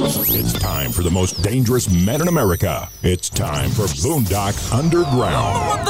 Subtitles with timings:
[0.00, 2.88] It's time for the most dangerous men in America.
[3.02, 5.88] It's time for Boondock Underground.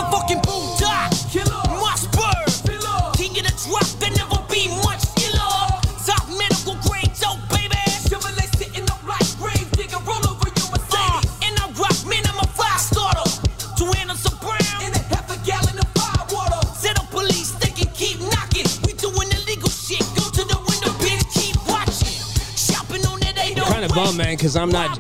[23.99, 24.99] Bummed, man, because I'm not.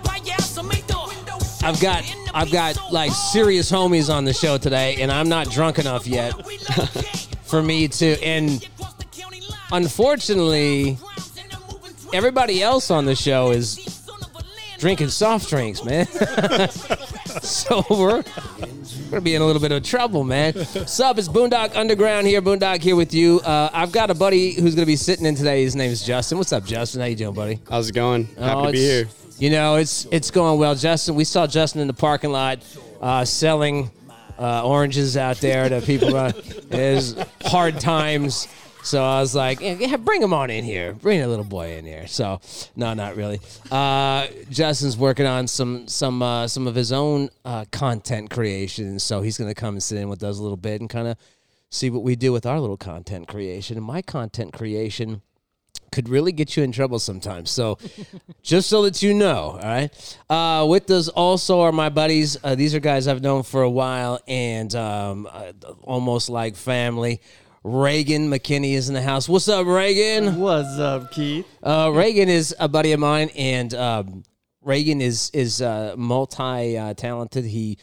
[1.62, 2.02] I've got
[2.34, 6.32] I've got like serious homies on the show today, and I'm not drunk enough yet
[7.44, 8.20] for me to.
[8.24, 8.66] And
[9.70, 10.98] unfortunately,
[12.12, 14.08] everybody else on the show is
[14.78, 16.06] drinking soft drinks, man.
[17.42, 18.24] so we're
[18.58, 18.77] we're
[19.10, 20.54] gonna be in a little bit of trouble, man.
[20.86, 22.42] Sup, it's Boondock Underground here.
[22.42, 23.40] Boondock here with you.
[23.40, 25.62] Uh, I've got a buddy who's gonna be sitting in today.
[25.62, 26.38] His name is Justin.
[26.38, 27.00] What's up, Justin?
[27.00, 27.60] How you doing, buddy?
[27.70, 28.26] How's it going?
[28.38, 29.08] Happy Oh, to be here.
[29.38, 30.74] You know, it's it's going well.
[30.74, 32.58] Justin, we saw Justin in the parking lot
[33.00, 33.90] uh, selling
[34.38, 36.14] uh, oranges out there to people.
[36.16, 36.32] Uh,
[36.70, 37.14] it's
[37.46, 38.48] hard times.
[38.88, 40.94] So I was like, yeah, bring him on in here.
[40.94, 42.06] Bring a little boy in here.
[42.06, 42.40] So
[42.74, 43.38] no, not really.
[43.70, 48.98] Uh, Justin's working on some some uh, some of his own uh, content creation.
[48.98, 51.18] So he's to come and sit in with us a little bit and kind of
[51.68, 53.76] see what we do with our little content creation.
[53.76, 55.20] And my content creation
[55.92, 57.50] could really get you in trouble sometimes.
[57.50, 57.76] So,
[58.42, 60.18] just so that you know, all right.
[60.30, 62.38] Uh, with us also are my buddies.
[62.42, 67.20] Uh, these are guys I've known for a while and um, uh, almost like family.
[67.68, 69.28] Reagan McKinney is in the house.
[69.28, 70.40] What's up, Reagan?
[70.40, 71.46] What's up, Keith?
[71.62, 74.22] Uh, Reagan is a buddy of mine, and um,
[74.62, 77.44] Reagan is is uh, multi uh, talented.
[77.44, 77.76] He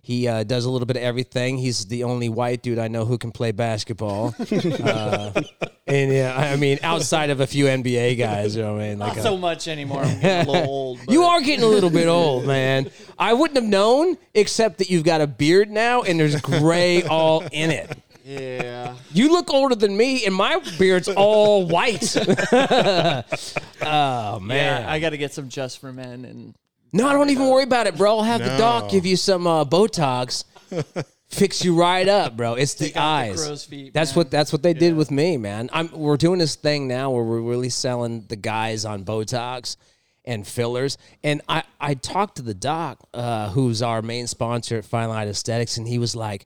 [0.00, 1.58] he uh, does a little bit of everything.
[1.58, 4.34] He's the only white dude I know who can play basketball.
[4.38, 5.42] uh,
[5.86, 8.98] and yeah, I mean, outside of a few NBA guys, you know what I mean?
[8.98, 10.02] Like Not a- so much anymore.
[10.02, 11.00] I'm getting a little old.
[11.10, 12.88] you are getting a little bit old, man.
[13.18, 17.42] I wouldn't have known, except that you've got a beard now, and there's gray all
[17.52, 17.98] in it.
[18.26, 18.96] Yeah.
[19.12, 22.16] You look older than me, and my beard's all white.
[22.52, 24.82] oh man!
[24.82, 26.56] Yeah, I got to get some just for men and
[26.92, 28.18] No, don't even worry about it, bro.
[28.18, 30.42] I'll have the doc give you some uh, Botox,
[31.28, 32.54] fix you right up, bro.
[32.54, 33.46] It's the out the eyes.
[33.46, 34.16] crow's feet, that's man.
[34.16, 35.70] what that's what they did with me, man.
[35.72, 39.76] I'm we're doing this thing now where we're really selling the guys on Botox
[40.24, 40.98] and fillers.
[41.22, 45.28] And I I talked to the doc, uh, who's our main sponsor at Fine Line
[45.28, 46.44] Aesthetics, and he was like.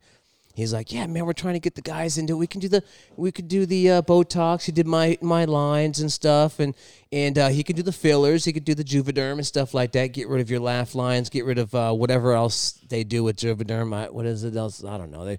[0.55, 2.35] He's like, yeah, man, we're trying to get the guys into.
[2.35, 2.37] it.
[2.37, 2.83] We can do the,
[3.17, 4.65] we could do the uh, Botox.
[4.65, 6.75] He did my my lines and stuff, and
[7.13, 8.45] and uh, he could do the fillers.
[8.45, 10.09] He could do the Juvederm and stuff like that.
[10.09, 11.31] Get rid of your laugh lines.
[11.31, 13.95] Get rid of uh, whatever else they do with Juvederm.
[13.95, 14.85] I, what is it else?
[14.85, 15.25] I don't know.
[15.25, 15.39] They,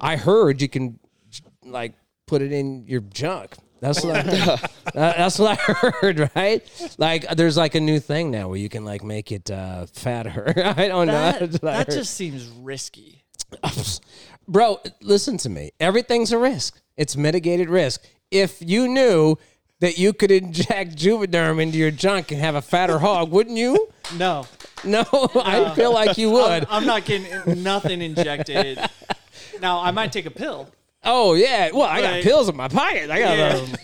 [0.00, 0.98] I heard you can
[1.64, 1.94] like
[2.26, 3.56] put it in your junk.
[3.80, 4.58] That's what I,
[4.94, 6.94] that's what I heard, right?
[6.96, 10.54] Like, there's like a new thing now where you can like make it uh, fatter.
[10.64, 11.32] I don't know.
[11.32, 13.24] that, I that just seems risky.
[14.46, 15.70] Bro, listen to me.
[15.80, 16.80] Everything's a risk.
[16.96, 18.02] It's mitigated risk.
[18.30, 19.36] If you knew
[19.80, 23.88] that you could inject Juvederm into your junk and have a fatter hog, wouldn't you?
[24.16, 24.46] No,
[24.84, 25.04] No,
[25.36, 26.66] I feel like you would.
[26.68, 28.78] I'm not getting nothing injected.
[29.60, 30.68] Now I might take a pill.
[31.02, 31.70] Oh yeah.
[31.72, 32.22] Well, I got Right.
[32.24, 33.10] pills in my pocket.
[33.10, 33.78] I got a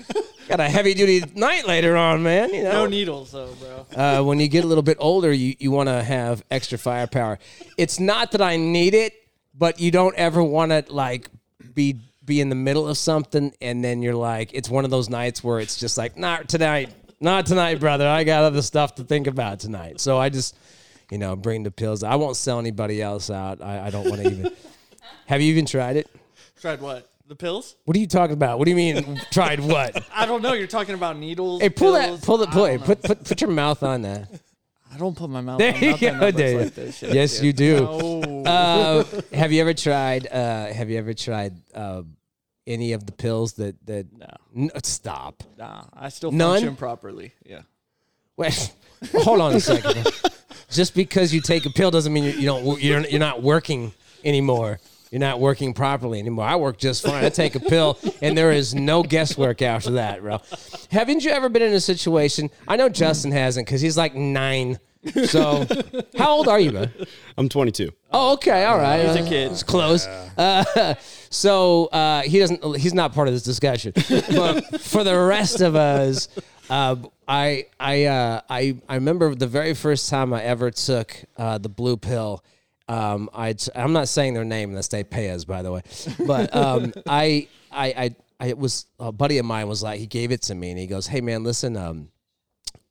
[0.48, 2.53] got a heavy duty night later on, man.
[2.53, 2.72] You know.
[2.72, 3.87] No needles though, bro.
[3.94, 7.38] uh, when you get a little bit older, you, you want to have extra firepower.
[7.78, 9.15] It's not that I need it,
[9.60, 11.28] but you don't ever want to like
[11.75, 15.09] be be in the middle of something and then you're like, it's one of those
[15.09, 16.91] nights where it's just like, not tonight,
[17.21, 18.06] not tonight, brother.
[18.06, 20.00] I got other stuff to think about tonight.
[20.00, 20.56] So I just,
[21.10, 22.03] you know, bring the pills.
[22.03, 23.60] I won't sell anybody else out.
[23.60, 24.53] I, I don't want to even.
[25.26, 26.09] have you even tried it?
[26.60, 27.10] Tried what?
[27.27, 27.77] The pills?
[27.84, 28.59] What are you talking about?
[28.59, 30.04] What do you mean tried what?
[30.15, 30.54] I don't know.
[30.54, 31.60] You're talking about needles.
[31.60, 32.21] Hey, pull pills.
[32.21, 32.81] that, pull the, pull it.
[32.82, 34.28] Put, put, put your mouth on that.
[34.92, 35.58] I don't put my mouth.
[35.58, 36.60] There on you nothing go, that looks Dave.
[36.60, 37.14] like this shit.
[37.14, 37.86] Yes, you do.
[37.88, 38.42] Oh.
[38.44, 40.26] uh, have you ever tried?
[40.26, 42.02] Uh, have you ever tried uh,
[42.66, 44.06] any of the pills that that?
[44.12, 44.26] No.
[44.56, 45.42] N- stop.
[45.56, 46.54] Nah, I still None?
[46.56, 47.32] function properly.
[47.44, 47.60] Yeah.
[48.36, 48.72] Wait,
[49.18, 50.06] hold on a second.
[50.70, 52.65] Just because you take a pill doesn't mean you, you don't.
[52.65, 53.92] wo- You're you're not working
[54.24, 54.80] anymore.
[55.10, 56.45] You're not working properly anymore.
[56.45, 57.24] I work just fine.
[57.24, 60.39] I take a pill, and there is no guesswork after that, bro.
[60.91, 62.48] Haven't you ever been in a situation?
[62.68, 64.78] I know Justin hasn't because he's like nine.
[65.24, 65.66] So,
[66.18, 66.92] how old are you, man?
[67.39, 67.91] I'm 22.
[68.12, 69.01] Oh, okay, all right.
[69.07, 69.51] He's a Uh, kid.
[69.51, 70.07] It's close.
[70.07, 70.95] Uh,
[71.30, 72.77] so uh, he doesn't.
[72.77, 73.92] He's not part of this discussion.
[73.97, 76.28] but for the rest of us,
[76.68, 76.97] uh,
[77.27, 81.68] I I uh, I I remember the very first time I ever took uh, the
[81.71, 82.45] blue pill.
[82.91, 85.83] Um, I I'm not saying their name unless they pay us, by the way.
[86.27, 90.07] But um, I I I I it was a buddy of mine was like he
[90.07, 92.09] gave it to me and he goes, "Hey man, listen, um,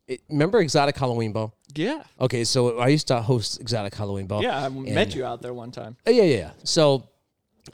[0.08, 1.54] it- remember Exotic Halloween Ball?
[1.76, 2.04] Yeah.
[2.20, 4.42] Okay, so I used to host Exotic Halloween Ball.
[4.42, 5.98] Yeah, I and- met you out there one time.
[6.08, 6.52] Uh, yeah, yeah, yeah.
[6.64, 7.10] So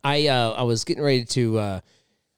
[0.04, 1.80] I uh, I was getting ready to uh,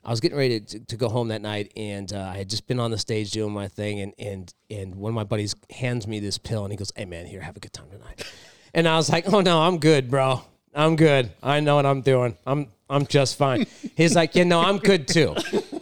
[0.04, 2.68] I was getting ready to, to go home that night, and uh, I had just
[2.68, 6.08] been on the stage doing my thing, and and and one of my buddies hands
[6.08, 8.24] me this pill, and he goes, "Hey man, here, have a good time tonight."
[8.74, 10.42] And I was like, "Oh no, I'm good, bro.
[10.74, 11.32] I'm good.
[11.42, 12.38] I know what I'm doing.
[12.46, 13.66] I'm I'm just fine."
[13.96, 15.36] He's like, "Yeah, no, I'm good too.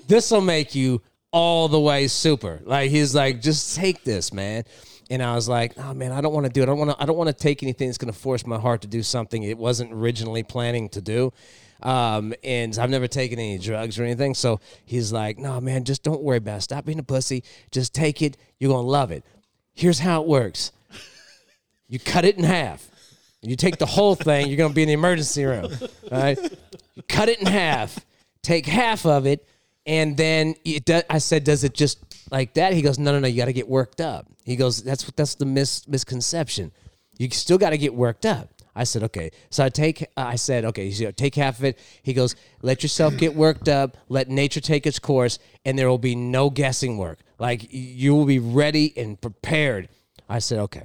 [0.07, 1.01] This will make you
[1.31, 4.63] all the way super." Like he's like, "Just take this, man."
[5.09, 6.63] And I was like, "Oh man, I don't want to do it.
[6.63, 7.01] I don't want to.
[7.01, 9.43] I don't want to take anything that's going to force my heart to do something
[9.43, 11.31] it wasn't originally planning to do."
[11.83, 14.33] Um, and I've never taken any drugs or anything.
[14.33, 16.61] So he's like, "No, man, just don't worry about it.
[16.61, 17.43] Stop being a pussy.
[17.71, 18.37] Just take it.
[18.59, 19.23] You're gonna love it.
[19.73, 20.71] Here's how it works.
[21.87, 22.89] You cut it in half.
[23.41, 24.47] You take the whole thing.
[24.47, 25.71] You're gonna be in the emergency room.
[26.11, 26.37] Right.
[26.95, 27.99] You cut it in half.
[28.41, 29.47] Take half of it,
[29.85, 31.99] and then it does, I said, "Does it just
[32.31, 33.27] like that?" He goes, "No, no, no.
[33.27, 36.71] You got to get worked up." He goes, "That's that's the mis- misconception.
[37.17, 40.03] You still got to get worked up." I said, "Okay." So I take.
[40.03, 41.79] uh, I said, "Okay." So take half of it.
[42.03, 43.97] He goes, "Let yourself get worked up.
[44.09, 47.19] Let nature take its course, and there will be no guessing work.
[47.39, 49.89] Like you will be ready and prepared."
[50.29, 50.83] I said, "Okay."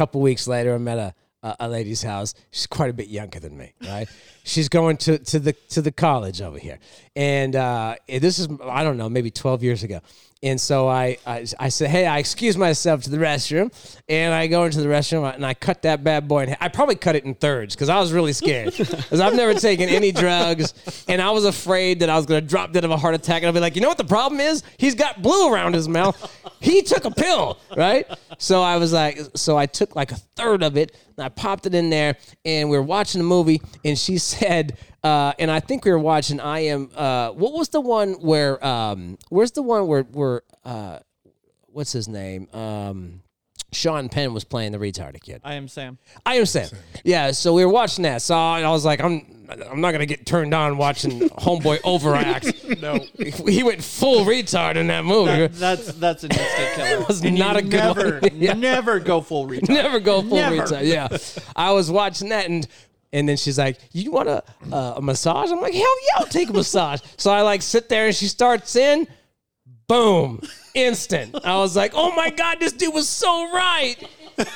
[0.00, 2.32] Couple weeks later, I'm at a, a a lady's house.
[2.50, 4.08] She's quite a bit younger than me, right?
[4.44, 6.78] She's going to, to the to the college over here,
[7.20, 10.00] and uh, this is I don't know, maybe 12 years ago.
[10.42, 13.70] And so I, I I said, hey, I excuse myself to the restroom,
[14.08, 16.44] and I go into the restroom and I cut that bad boy.
[16.44, 19.52] In, I probably cut it in thirds because I was really scared because I've never
[19.52, 20.72] taken any drugs,
[21.08, 23.42] and I was afraid that I was going to drop dead of a heart attack.
[23.42, 24.62] And I'll be like, you know what the problem is?
[24.78, 26.16] He's got blue around his mouth.
[26.60, 28.06] He took a pill, right?
[28.38, 31.66] So I was like, so I took like a third of it and I popped
[31.66, 35.60] it in there, and we were watching a movie, and she said, uh, and I
[35.60, 36.90] think we were watching I am.
[36.94, 38.64] Uh, what was the one where?
[38.64, 40.02] Um, where's the one where?
[40.02, 40.42] Where?
[40.64, 40.98] Uh,
[41.66, 42.48] what's his name?
[42.52, 43.22] Um,
[43.72, 45.40] Sean Penn was playing the retarded kid.
[45.44, 45.98] I am Sam.
[46.26, 46.68] I am Sam.
[47.04, 48.20] Yeah, so we were watching that.
[48.22, 52.52] So I was like, I'm I'm not gonna get turned on watching Homeboy overact.
[52.82, 55.30] No, he went full retard in that movie.
[55.46, 57.04] That- that's that's an instant killer.
[57.06, 58.30] was And not a good never, one.
[58.40, 58.52] Yeah.
[58.54, 59.68] never go full retard.
[59.68, 60.56] Never go full Never.
[60.56, 60.86] retard.
[60.86, 61.08] Yeah,
[61.56, 62.66] I was watching that and.
[63.12, 66.26] And then she's like, "You want a uh, a massage?" I'm like, "Hell yeah, I'll
[66.26, 69.08] take a massage." So I like sit there and she starts in,
[69.88, 70.40] boom,
[70.74, 71.34] instant.
[71.44, 73.96] I was like, "Oh my god, this dude was so right."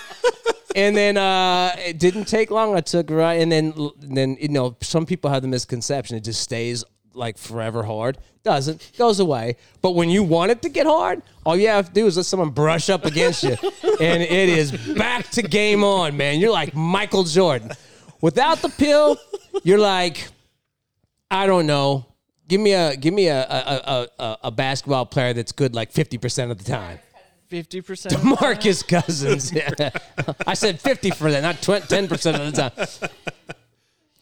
[0.77, 2.77] and then uh, it didn't take long.
[2.77, 6.41] I took right, and then then you know some people have the misconception it just
[6.41, 6.85] stays
[7.15, 8.19] like forever hard.
[8.43, 9.57] Doesn't goes away.
[9.81, 12.27] But when you want it to get hard, all you have to do is let
[12.27, 13.57] someone brush up against you,
[14.01, 16.41] and it is back to game on, man.
[16.41, 17.73] You're like Michael Jordan.
[18.25, 19.19] Without the pill,
[19.65, 20.29] you're like,
[21.31, 22.07] I don't know.
[22.49, 25.93] Give me a give me a a, a, a, a basketball player that's good like
[25.93, 27.01] fifty percent of the time.
[27.49, 28.25] Fifty percent.
[28.41, 29.53] Marcus Cousins.
[29.53, 29.91] Yeah.
[30.47, 33.15] I said 50 for that, not 10% of the time.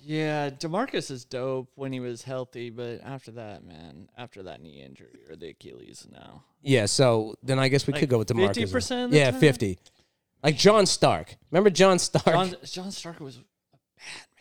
[0.00, 4.82] Yeah, Demarcus is dope when he was healthy, but after that, man, after that knee
[4.84, 6.42] injury or the Achilles, now.
[6.60, 8.72] Yeah, so then I guess we could go with DeMarcus.
[8.72, 9.40] 50% Yeah, time?
[9.40, 9.78] 50.
[10.42, 11.36] Like John Stark.
[11.52, 12.26] Remember John Stark?
[12.26, 13.38] John, John Stark was.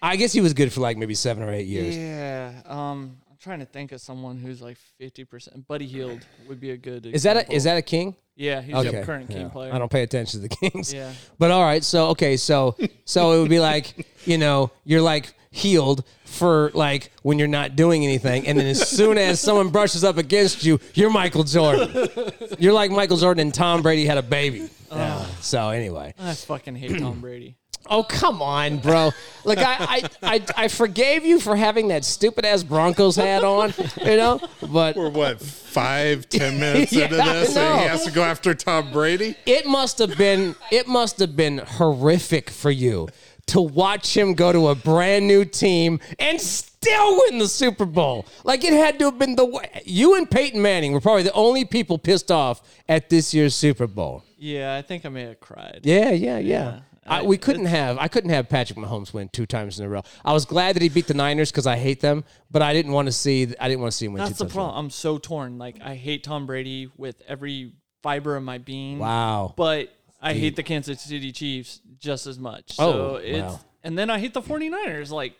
[0.02, 1.96] I guess he was good for like maybe seven or eight years.
[1.96, 2.62] Yeah.
[2.66, 5.68] Um, I'm trying to think of someone who's like fifty percent.
[5.68, 7.06] Buddy Hield would be a good.
[7.06, 8.16] Is that a, is that a king?
[8.36, 8.98] Yeah, he's Okay.
[8.98, 9.50] a current king yeah.
[9.50, 9.74] player.
[9.74, 10.92] I don't pay attention to the Kings.
[10.94, 11.13] Yeah.
[11.38, 12.75] But all right, so okay, so
[13.06, 17.75] so it would be like, you know, you're like Hield for like when you're not
[17.75, 22.10] doing anything, and then as soon as someone brushes up against you, you're Michael Jordan.
[22.58, 24.70] You're like Michael Jordan and Tom Brady had a baby.
[24.91, 25.25] Yeah.
[25.41, 26.13] So anyway.
[26.18, 27.58] I fucking hate Tom Brady.
[27.89, 29.11] Oh come on, bro!
[29.43, 33.73] Like I, I, I, I forgave you for having that stupid ass Broncos hat on,
[34.05, 34.39] you know.
[34.71, 38.23] But We're what five, ten minutes Yeah, into this, I and he has to go
[38.23, 39.35] after Tom Brady.
[39.45, 43.07] it must have been, it must have been horrific for you
[43.47, 48.25] to watch him go to a brand new team and still win the Super Bowl.
[48.43, 49.81] Like it had to have been the way.
[49.85, 53.88] You and Peyton Manning were probably the only people pissed off at this year's Super
[53.88, 54.23] Bowl.
[54.38, 55.81] Yeah, I think I may have cried.
[55.83, 56.67] Yeah, yeah, yeah.
[56.69, 57.98] I, I- we couldn't have.
[57.98, 60.03] I couldn't have Patrick Mahomes win two times in a row.
[60.24, 62.91] I was glad that he beat the Niners because I hate them, but I didn't
[62.91, 63.53] want to see.
[63.60, 64.77] I didn't want to see him win That's two the problem.
[64.77, 65.58] I'm so torn.
[65.58, 69.00] Like I hate Tom Brady with every fiber of my being.
[69.00, 69.53] Wow.
[69.58, 69.89] But
[70.22, 72.75] I hate the Kansas City Chiefs just as much.
[72.77, 73.60] Oh, So it's wow.
[73.84, 75.10] and then I hate the 49ers.
[75.10, 75.34] Like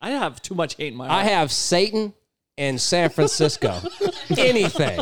[0.00, 1.26] I have too much hate in my I heart.
[1.26, 2.12] have Satan
[2.56, 3.80] and San Francisco.
[4.36, 5.00] Anything.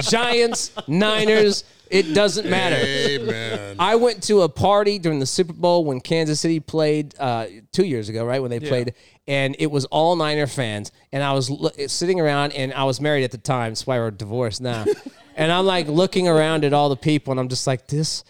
[0.00, 2.76] Giants, Niners, it doesn't matter.
[2.76, 3.76] Amen.
[3.78, 7.84] I went to a party during the Super Bowl when Kansas City played uh, two
[7.84, 8.40] years ago, right?
[8.40, 8.94] When they played,
[9.26, 10.92] and it was all Niner fans.
[11.12, 13.98] And I was lo- sitting around, and I was married at the time, that's why
[13.98, 14.84] we're divorced now.
[15.36, 18.24] and I'm like looking around at all the people, and I'm just like, this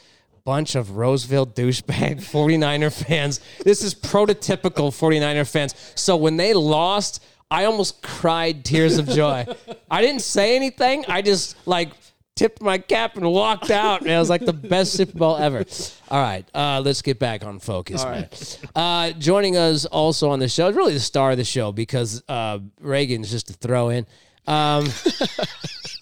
[0.45, 3.41] bunch of Roseville douchebag 49er fans.
[3.65, 5.75] This is prototypical 49er fans.
[5.95, 9.47] So when they lost, I almost cried tears of joy.
[9.91, 11.05] I didn't say anything.
[11.09, 11.91] I just like
[12.39, 14.03] tipped my cap and walked out.
[14.03, 15.65] And it was like the best Super Bowl ever.
[16.09, 18.29] All right, uh, let's get back on focus, man.
[18.75, 22.61] Uh, joining us also on the show, really the star of the show because uh,
[22.81, 24.07] Reagan's just a throw in.
[24.47, 24.87] Um,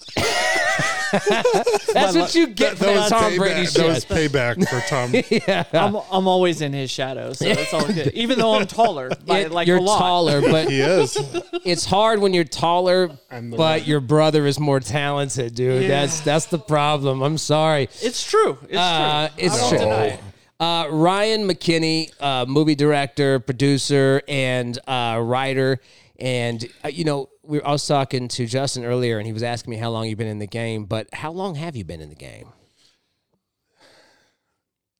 [1.92, 5.72] that's what you get for That Tom was Brady payback, that was payback for Tom.
[5.96, 8.08] I'm, I'm always in his shadow, so it's all good.
[8.14, 9.98] Even though I'm taller, by It- like you're a lot.
[9.98, 11.16] taller, but He is.
[11.64, 13.88] it's hard when you're taller, I'm the but one.
[13.88, 15.82] your brother is more talented, dude.
[15.82, 15.88] Yeah.
[15.88, 17.22] That's that's the problem.
[17.22, 17.84] I'm sorry.
[18.02, 18.58] It's true.
[18.68, 19.44] It's Uh, true.
[19.44, 19.78] it's I won't true.
[19.78, 20.20] deny it.
[20.58, 25.78] Uh, Ryan McKinney, uh, movie director, producer, and uh, writer.
[26.18, 29.70] And uh, you know, we I was talking to Justin earlier, and he was asking
[29.70, 30.84] me how long you've been in the game.
[30.84, 32.52] But how long have you been in the game?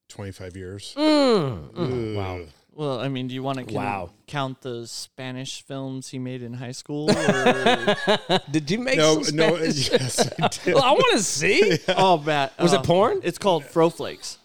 [0.09, 0.93] 25 years.
[0.97, 2.41] Wow.
[2.73, 4.11] Well, I mean, do you want to Wow.
[4.27, 7.09] count the Spanish films he made in high school?
[7.09, 7.95] Or,
[8.51, 10.73] Did you make No, some no, Spanish- yes, I did.
[10.75, 12.53] Well, I want to see oh, Matt.
[12.59, 13.19] Was it uh, porn?
[13.23, 14.37] It's called Fro Flakes.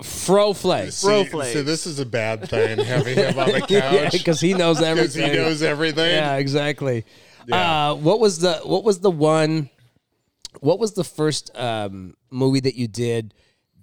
[0.00, 0.96] Fro Flakes.
[0.96, 1.62] See, Bro so flakes.
[1.64, 4.12] this is a bad thing, having him on the couch.
[4.12, 5.30] because he knows Because everything.
[5.32, 6.10] he knows everything.
[6.10, 7.04] Yeah, exactly.
[7.46, 7.90] Yeah.
[7.90, 9.68] Uh, what was the what was the one?
[10.60, 13.34] What was the first um, movie that you did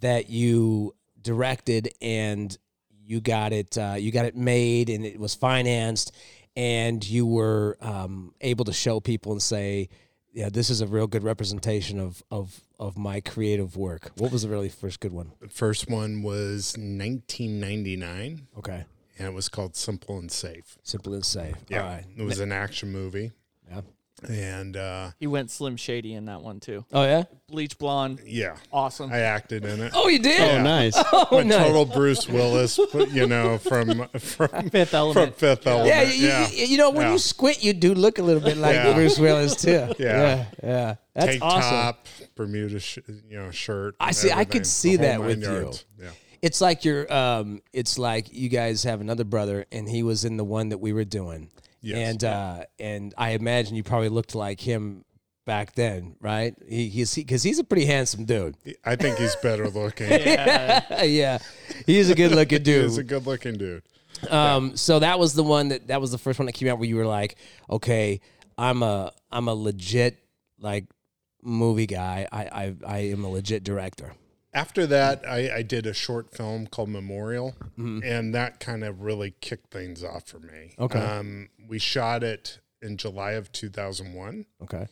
[0.01, 2.55] that you directed and
[3.05, 6.15] you got it uh, you got it made and it was financed
[6.55, 9.89] and you were um, able to show people and say,
[10.31, 14.11] yeah, this is a real good representation of of of my creative work.
[14.15, 15.31] What was the really first good one?
[15.41, 18.85] The first one was 1999, Okay,
[19.17, 20.77] and it was called Simple and Safe.
[20.83, 21.55] simple and safe.
[21.67, 22.05] Yeah, All right.
[22.17, 23.31] it was an action movie,
[23.69, 23.81] Yeah.
[24.27, 26.83] and uh, He went Slim Shady in that one too.
[26.91, 27.23] Oh yeah.
[27.47, 29.11] Bleach blonde, yeah, awesome.
[29.11, 29.91] I acted in it.
[29.95, 30.38] Oh, you did.
[30.39, 30.61] Yeah.
[30.61, 30.93] nice.
[31.11, 31.65] Oh, But nice.
[31.67, 35.35] total Bruce Willis, but, you know, from from Fifth from Element.
[35.35, 35.88] Fifth Element.
[35.88, 36.47] Yeah, you, yeah.
[36.49, 37.13] You, you know when Yeah.
[37.13, 38.93] you squint, you do look a little bit like Yeah.
[38.93, 39.71] Bruce Willis too.
[39.97, 39.97] Yeah.
[39.99, 40.95] yeah, yeah.
[41.15, 41.61] That's Tank awesome.
[41.71, 42.99] top, Bermuda, sh-
[43.29, 43.95] you know, shirt.
[43.99, 45.59] I and see- I everything, could see the whole that with nine you.
[45.61, 45.85] yards.
[45.99, 46.09] Yeah.
[46.41, 47.11] It's like you're.
[47.11, 50.77] Um, it's like you guys have another brother, and he was in the one that
[50.77, 51.49] we were doing.
[51.81, 52.09] Yes.
[52.09, 55.05] And uh, and I imagine you probably looked like him
[55.45, 56.55] back then, right?
[56.67, 58.55] He, he's because he's a pretty handsome dude.
[58.86, 60.09] I think he's better looking.
[60.09, 61.39] yeah,
[61.86, 62.83] he's a good looking dude.
[62.83, 63.83] He's a good looking dude.
[64.29, 66.79] Um, so that was the one that that was the first one that came out
[66.79, 67.36] where you were like,
[67.69, 68.19] okay,
[68.57, 70.17] I'm a I'm a legit
[70.59, 70.86] like
[71.41, 72.27] movie guy.
[72.31, 74.13] I I, I am a legit director.
[74.53, 78.00] After that, I, I did a short film called Memorial, Mm-hmm.
[78.03, 80.74] and that kind of really kicked things off for me.
[80.79, 81.00] Okay.
[81.00, 84.88] Um, we shot it in July of 2001, Okay.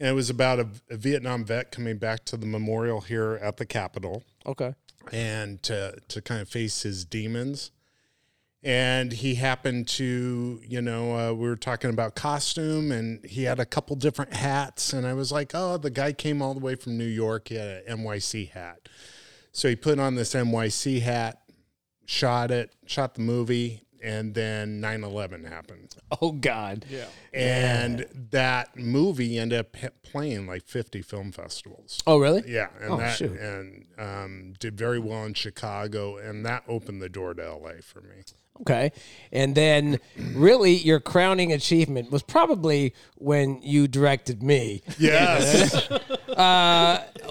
[0.00, 3.56] and it was about a, a Vietnam vet coming back to the memorial here at
[3.58, 4.24] the Capitol.
[4.46, 4.74] Okay.
[5.12, 7.70] and to to kind of face his demons.
[8.64, 13.58] And he happened to, you know, uh, we were talking about costume, and he had
[13.58, 16.76] a couple different hats, and I was like, oh, the guy came all the way
[16.76, 17.48] from New York.
[17.48, 18.88] He had an NYC hat,
[19.50, 21.40] so he put on this NYC hat,
[22.06, 26.84] shot it, shot the movie, and then 9/11 happened, Oh God.
[26.88, 27.06] Yeah.
[27.34, 32.00] and that movie ended up playing like 50 film festivals.
[32.06, 32.44] Oh really?
[32.46, 33.32] Yeah, and Oh, that shoot.
[33.40, 38.00] and um, did very well in Chicago, and that opened the door to LA for
[38.02, 38.22] me.
[38.62, 38.92] Okay.
[39.32, 39.98] And then
[40.34, 44.82] really your crowning achievement was probably when you directed me.
[44.98, 45.74] Yes,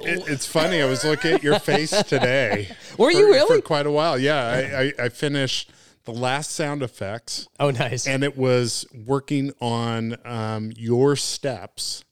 [0.04, 0.82] It- it's funny.
[0.82, 2.68] I was looking at your face today.
[2.98, 3.58] Were for- you really?
[3.58, 4.18] for quite a while?
[4.18, 5.72] Yeah, I, I, I finished
[6.06, 8.08] the last sound effects, Oh nice.
[8.08, 12.04] and it was working on um, your steps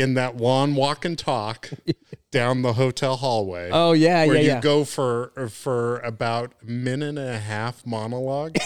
[0.00, 1.70] in that one walk and talk
[2.30, 3.70] down the hotel hallway.
[3.72, 4.60] oh yeah, where yeah, you yeah.
[4.60, 8.56] go for for about a minute and a half monologue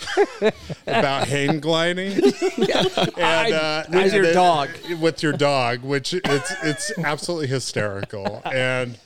[0.86, 4.70] about hang gliding and uh, With and your it- dog.
[5.00, 8.98] with your dog, which it's it's absolutely hysterical and.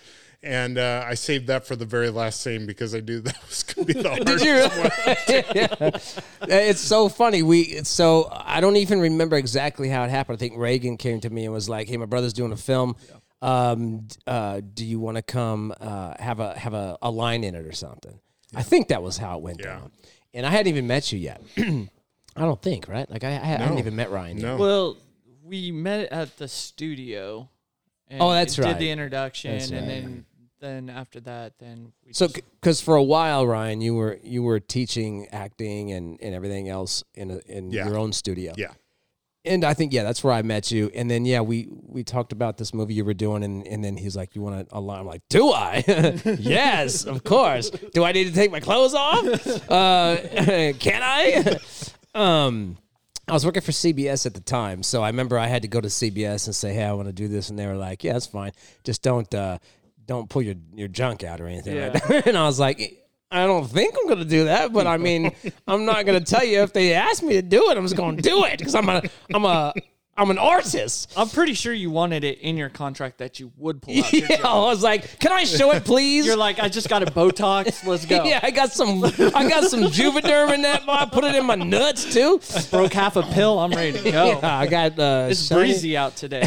[0.46, 3.62] And uh, I saved that for the very last scene because I knew that was
[3.64, 5.80] going to be the hardest Did you?
[5.80, 5.92] one.
[6.50, 7.42] it's so funny.
[7.42, 10.36] We so I don't even remember exactly how it happened.
[10.36, 12.94] I think Reagan came to me and was like, "Hey, my brother's doing a film.
[13.42, 17.54] Um, uh, do you want to come uh, have a have a, a line in
[17.54, 18.20] it or something?"
[18.54, 19.66] I think that was how it went Yeah.
[19.78, 19.90] down.
[20.32, 21.42] And I hadn't even met you yet.
[21.58, 21.88] I
[22.40, 23.10] don't think right.
[23.10, 24.36] Like I, I hadn't even met Ryan.
[24.38, 24.46] yet.
[24.46, 24.96] No, Well,
[25.42, 27.48] we met at the studio.
[28.08, 28.68] And Oh, that's right.
[28.68, 29.88] did the introduction, That's and right.
[29.88, 30.26] then
[30.60, 34.60] then after that, then we So, because for a while, Ryan, you were you were
[34.60, 37.86] teaching acting and, and everything else in a, in Yeah.
[37.86, 38.52] your own studio.
[38.56, 38.72] yeah,
[39.44, 40.90] and I think yeah, that's where I met you.
[40.94, 43.96] And then yeah, we we talked about this movie you were doing, and, and then
[43.96, 45.84] he's like, "You want to line?" I'm like, "Do I?
[46.38, 47.70] yes, of course.
[47.70, 49.24] Do I need to take my clothes off?
[49.70, 50.16] Uh,
[50.80, 51.58] can I?"
[52.14, 52.78] um,
[53.28, 55.80] I was working for CBS at the time, so I remember I had to go
[55.80, 58.12] to CBS and say, "Hey, I want to do this," and they were like, "Yeah,
[58.12, 58.52] that's fine.
[58.84, 59.58] Just don't uh,
[60.06, 63.02] don't pull your your junk out or anything like that." and I was like.
[63.28, 65.34] I don't think I'm going to do that, but I mean,
[65.66, 67.76] I'm not going to tell you if they ask me to do it.
[67.76, 69.02] I'm just going to do it because I'm a,
[69.34, 69.74] I'm a,
[70.18, 71.12] I'm an artist.
[71.16, 74.22] I'm pretty sure you wanted it in your contract that you would pull out your
[74.22, 74.44] Yeah, junk.
[74.46, 77.86] I was like, "Can I show it, please?" You're like, I just got a Botox.
[77.86, 78.24] Let's go.
[78.24, 80.82] yeah, I got some, I got some Juvederm in that.
[80.88, 82.40] I put it in my nuts too.
[82.70, 83.58] Broke half a pill.
[83.58, 84.26] I'm ready to go.
[84.42, 84.98] Yeah, I got.
[84.98, 86.46] Uh, It's shiny- breezy out today.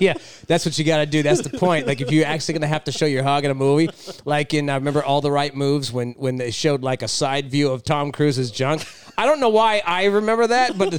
[0.00, 0.14] yeah,
[0.48, 1.22] that's what you got to do.
[1.22, 1.86] That's the point.
[1.86, 3.88] Like if you're actually gonna have to show your hog in a movie,
[4.24, 7.50] like in I remember all the right moves when when they showed like a side
[7.50, 8.82] view of Tom Cruise's junk.
[9.16, 10.98] I don't know why I remember that, but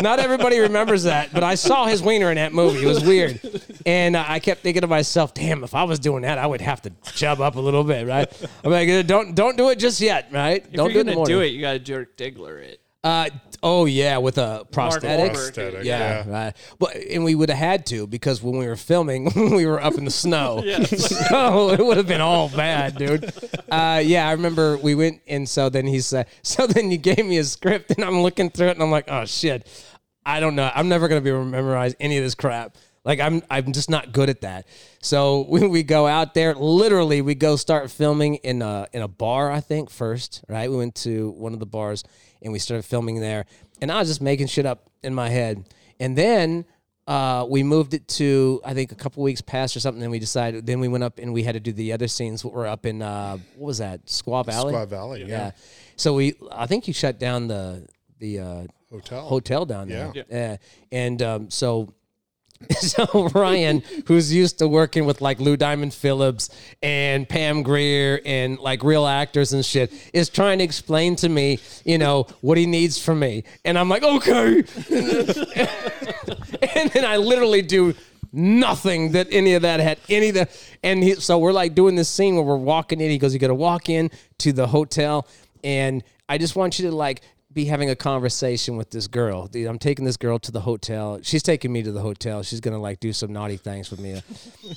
[0.00, 1.31] not everybody remembers that.
[1.32, 2.82] But I saw his wiener in that movie.
[2.82, 3.40] It was weird,
[3.86, 6.60] and uh, I kept thinking to myself, "Damn, if I was doing that, I would
[6.60, 8.30] have to chub up a little bit, right?"
[8.64, 10.64] I'm like, uh, "Don't don't do it just yet, right?
[10.64, 12.80] If don't you're do it in gonna do it, you got to jerk Diggler it.
[13.04, 13.28] Uh,
[13.64, 15.32] oh yeah, with a prosthetic.
[15.32, 16.30] Prosthetic, Yeah, yeah.
[16.44, 16.56] right.
[16.78, 19.94] But and we would have had to because when we were filming, we were up
[19.94, 20.62] in the snow.
[20.86, 23.32] so it would have been all bad, dude.
[23.68, 27.26] Uh, yeah, I remember we went and so then he said, so then you gave
[27.26, 29.66] me a script and I'm looking through it and I'm like, oh shit,
[30.24, 32.76] I don't know, I'm never gonna be able to memorize any of this crap.
[33.04, 34.66] Like I'm, I'm just not good at that.
[35.00, 39.08] So when we go out there, literally, we go start filming in a in a
[39.08, 39.50] bar.
[39.50, 40.70] I think first, right?
[40.70, 42.04] We went to one of the bars
[42.40, 43.46] and we started filming there.
[43.80, 45.64] And I was just making shit up in my head.
[45.98, 46.64] And then
[47.06, 50.00] uh, we moved it to I think a couple weeks past or something.
[50.00, 50.66] Then we decided.
[50.66, 52.44] Then we went up and we had to do the other scenes.
[52.44, 54.06] What were up in uh, what was that?
[54.06, 54.74] Squaw Valley.
[54.74, 55.50] Squaw Valley, yeah.
[55.96, 57.88] So we I think you shut down the
[58.18, 59.22] the uh, Hotel.
[59.22, 60.12] hotel down there.
[60.14, 60.22] Yeah.
[60.30, 60.56] Yeah.
[60.92, 61.94] And um, so
[62.78, 66.50] so Ryan, who's used to working with like Lou Diamond Phillips
[66.82, 71.58] and Pam Grier and like real actors and shit, is trying to explain to me,
[71.84, 73.44] you know, what he needs from me.
[73.64, 74.58] And I'm like, okay.
[76.74, 77.94] and then I literally do
[78.32, 80.48] nothing that any of that had any of the
[80.82, 83.38] and he, so we're like doing this scene where we're walking in he goes you
[83.38, 85.28] gotta walk in to the hotel
[85.62, 87.20] and i just want you to like
[87.54, 89.46] be having a conversation with this girl.
[89.46, 91.20] Dude, i'm taking this girl to the hotel.
[91.22, 92.42] She's taking me to the hotel.
[92.42, 94.22] She's gonna like do some naughty things with me.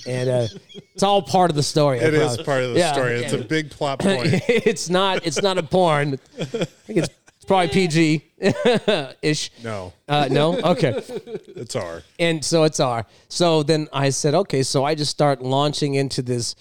[0.08, 0.48] And uh,
[0.94, 2.94] it's all part of the story It is part of the Yeah.
[2.94, 3.24] story.
[3.24, 4.28] It's a big plot point.
[4.48, 6.20] it's not it's not a porn.
[6.40, 7.10] I think it's
[7.48, 8.26] probably pg
[9.22, 9.52] ish.
[9.64, 10.60] No, uh, no?
[10.60, 10.94] Okay.
[11.56, 12.02] It's R.
[12.20, 13.06] and so it's R.
[13.30, 16.56] So then I said, okay, so I just start launching into this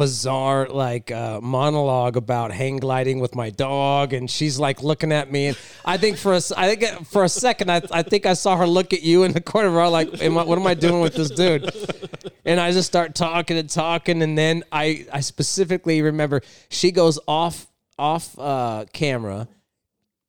[0.00, 5.30] bizarre like uh, monologue about hang gliding with my dog, and she's like looking at
[5.30, 8.32] me, and I think for a, I think for a second, I, I think I
[8.32, 10.72] saw her look at you in the corner of like, am I, what am I
[10.72, 11.70] doing with this dude?
[12.46, 17.18] And I just start talking and talking, and then I I specifically remember she goes
[17.28, 17.66] off
[17.98, 19.46] off uh, camera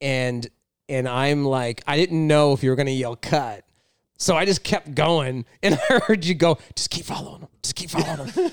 [0.02, 0.46] and
[0.90, 3.64] and I'm like, I didn't know if you were gonna yell cut.
[4.22, 7.74] So I just kept going, and I heard you go, just keep following him, just
[7.74, 8.52] keep following him,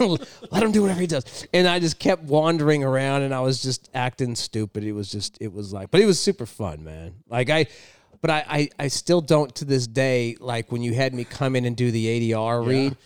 [0.50, 1.46] let him do whatever he does.
[1.54, 4.84] And I just kept wandering around, and I was just acting stupid.
[4.84, 7.14] It was just, it was like, but it was super fun, man.
[7.30, 7.66] Like I,
[8.20, 11.56] but I, I, I still don't to this day like when you had me come
[11.56, 12.96] in and do the ADR read,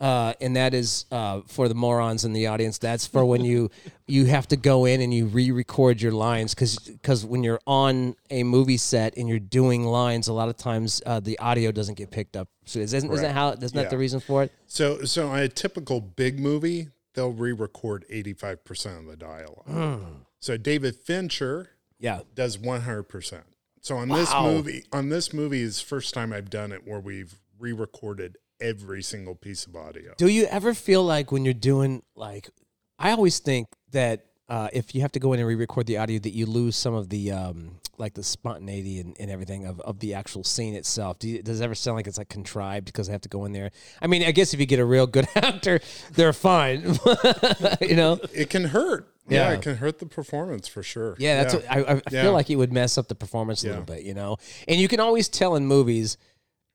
[0.00, 2.78] uh, and that is uh, for the morons in the audience.
[2.78, 3.70] That's for when you
[4.06, 8.14] you have to go in and you re-record your lines because because when you're on
[8.30, 11.94] a movie set and you're doing lines, a lot of times uh, the audio doesn't
[11.96, 12.48] get picked up.
[12.64, 13.52] So isn't, isn't that how?
[13.52, 14.52] Isn't that the reason for it?
[14.66, 19.66] So, so on a typical big movie, they'll re-record eighty-five percent of the dialogue.
[19.66, 20.04] Hmm.
[20.40, 22.20] So David Fincher Yeah.
[22.34, 23.44] does one hundred percent.
[23.86, 27.38] So on this movie, on this movie is first time I've done it where we've
[27.56, 30.12] re-recorded every single piece of audio.
[30.16, 32.50] Do you ever feel like when you're doing like,
[32.98, 36.18] I always think that uh, if you have to go in and re-record the audio,
[36.18, 40.00] that you lose some of the um, like the spontaneity and, and everything of, of
[40.00, 41.20] the actual scene itself.
[41.20, 43.44] Do you, does it ever sound like it's like contrived because I have to go
[43.44, 43.70] in there?
[44.02, 45.78] I mean, I guess if you get a real good actor,
[46.10, 46.98] they're fine.
[47.80, 48.18] you know.
[48.34, 49.12] It can hurt.
[49.28, 49.48] Yeah.
[49.50, 49.54] Yeah.
[49.54, 51.16] it can hurt the performance for sure.
[51.18, 52.22] Yeah, that's what I, I Yeah.
[52.22, 53.72] feel like it would mess up the performance a Yeah.
[53.78, 54.36] little bit, you know.
[54.68, 56.16] And you can always tell in movies,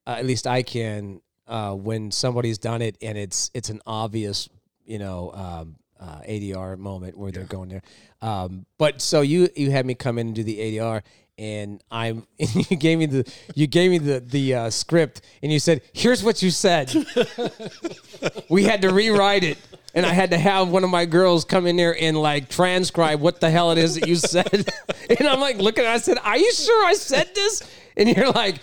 [0.07, 4.49] uh, at least I can, uh, when somebody's done it and it's it's an obvious,
[4.85, 7.83] you know, um, uh, ADR moment where they're going there.
[8.21, 11.03] Um, but so you you had me come in and do the ADR.
[11.37, 12.27] And I'm.
[12.39, 13.31] And you gave me the.
[13.55, 16.93] You gave me the the uh, script, and you said, "Here's what you said."
[18.49, 19.57] we had to rewrite it
[19.93, 23.19] and I had to have one of my girls come in there and like transcribe
[23.19, 24.69] what the hell it is that you said.
[25.09, 27.61] and I'm like looking at it, I said, Are you sure I said this?
[27.97, 28.55] And you're like,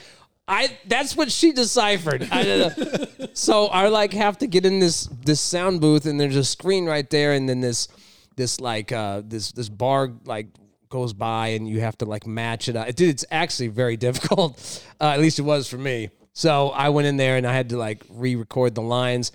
[0.47, 2.27] I that's what she deciphered.
[2.31, 3.27] I don't know.
[3.35, 6.87] so I like have to get in this this sound booth and there's a screen
[6.87, 7.89] right there and then this
[8.37, 10.47] this like uh this this bar like
[10.89, 12.87] goes by and you have to like match it up.
[12.95, 14.83] Dude, it's actually very difficult.
[15.01, 16.09] Uh, at least it was for me.
[16.33, 19.33] So I went in there and I had to like re-record the lines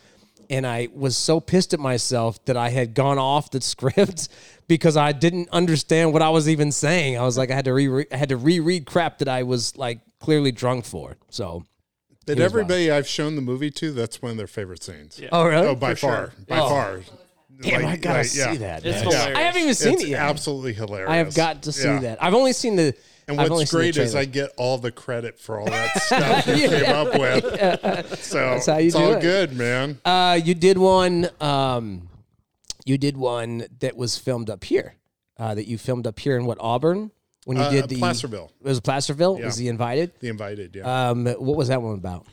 [0.49, 4.29] and I was so pissed at myself that I had gone off the script
[4.67, 7.17] because I didn't understand what I was even saying.
[7.17, 9.75] I was like, I had to re I had to reread crap that I was
[9.77, 11.17] like clearly drunk for.
[11.29, 11.65] So,
[12.25, 15.19] But Here's everybody I've shown the movie to, that's one of their favorite scenes.
[15.19, 15.29] Yeah.
[15.31, 15.67] oh really?
[15.67, 16.33] Oh, by For far, sure.
[16.47, 16.69] by Oh.
[16.69, 16.99] far.
[17.61, 18.55] Damn, Like- I gotta like, see yeah.
[18.55, 18.85] that.
[18.85, 19.03] It's man.
[19.11, 19.37] hilarious.
[19.37, 20.19] I haven't even seen It's it yet.
[20.21, 21.09] absolutely hilarious.
[21.09, 21.99] I have got to see Yeah.
[21.99, 22.23] that.
[22.23, 22.95] I've only seen the.
[23.27, 26.93] And what's great is I get all the credit for all that stuff you came
[26.93, 28.19] up with.
[28.23, 29.21] So That's how you it's do all it.
[29.21, 29.99] good, man.
[30.03, 31.29] Uh, you did one.
[31.39, 32.09] Um,
[32.85, 34.95] you did one that was filmed up here.
[35.37, 37.09] Uh, that you filmed up here in what Auburn
[37.45, 39.37] when you Uh, did the Placerville, It was Placerville.
[39.39, 39.45] Yeah.
[39.47, 40.11] Was he invited?
[40.19, 40.75] the invited.
[40.75, 41.09] Yeah.
[41.09, 42.27] Um, what was that one about?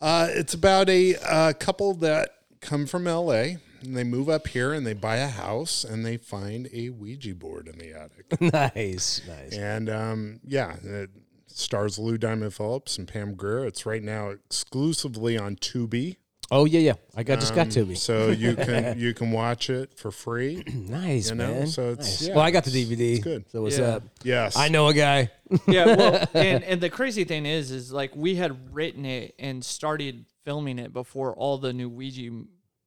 [0.00, 2.30] Uh, it's about a uh, couple that
[2.60, 6.16] come from LA and they move up here and they buy a house and they
[6.16, 8.40] find a Ouija board in the attic.
[8.74, 9.52] nice, nice.
[9.56, 11.10] and um, yeah, it
[11.46, 13.66] stars Lou Diamond Phillips and Pam Grier.
[13.66, 16.16] It's right now exclusively on Tubi.
[16.50, 16.92] Oh yeah, yeah.
[17.16, 20.62] I got just got to be So you can you can watch it for free.
[20.74, 21.66] nice, you know, man.
[21.66, 22.28] so it's- Nice.
[22.28, 23.14] yeah, well, I got the DVD.
[23.14, 23.50] it's good.
[23.50, 23.84] So what's Yeah.
[23.96, 24.02] up?
[24.22, 24.56] Yes.
[24.56, 25.30] I know a guy.
[25.66, 29.64] yeah, well, and and the crazy thing is, is like we had written it and
[29.64, 32.30] started filming it before all the new Ouija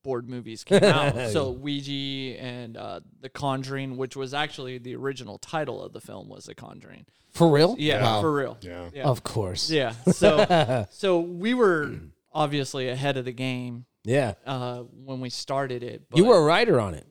[0.06, 1.32] board movies came out.
[1.32, 6.30] so Ouija and uh, The Conjuring, which was actually the original title of the film,
[6.30, 7.06] was The Conjuring.
[7.32, 7.76] For real?
[7.78, 8.58] Yeah, for real.
[8.62, 8.90] Yeah.
[8.94, 9.04] Yeah.
[9.04, 9.70] Of course.
[9.70, 9.92] Yeah.
[10.14, 11.92] So so we were
[12.32, 14.36] obviously ahead of the game Yeah.
[14.46, 16.04] uh, when we started it.
[16.10, 17.06] But, You were a writer on it.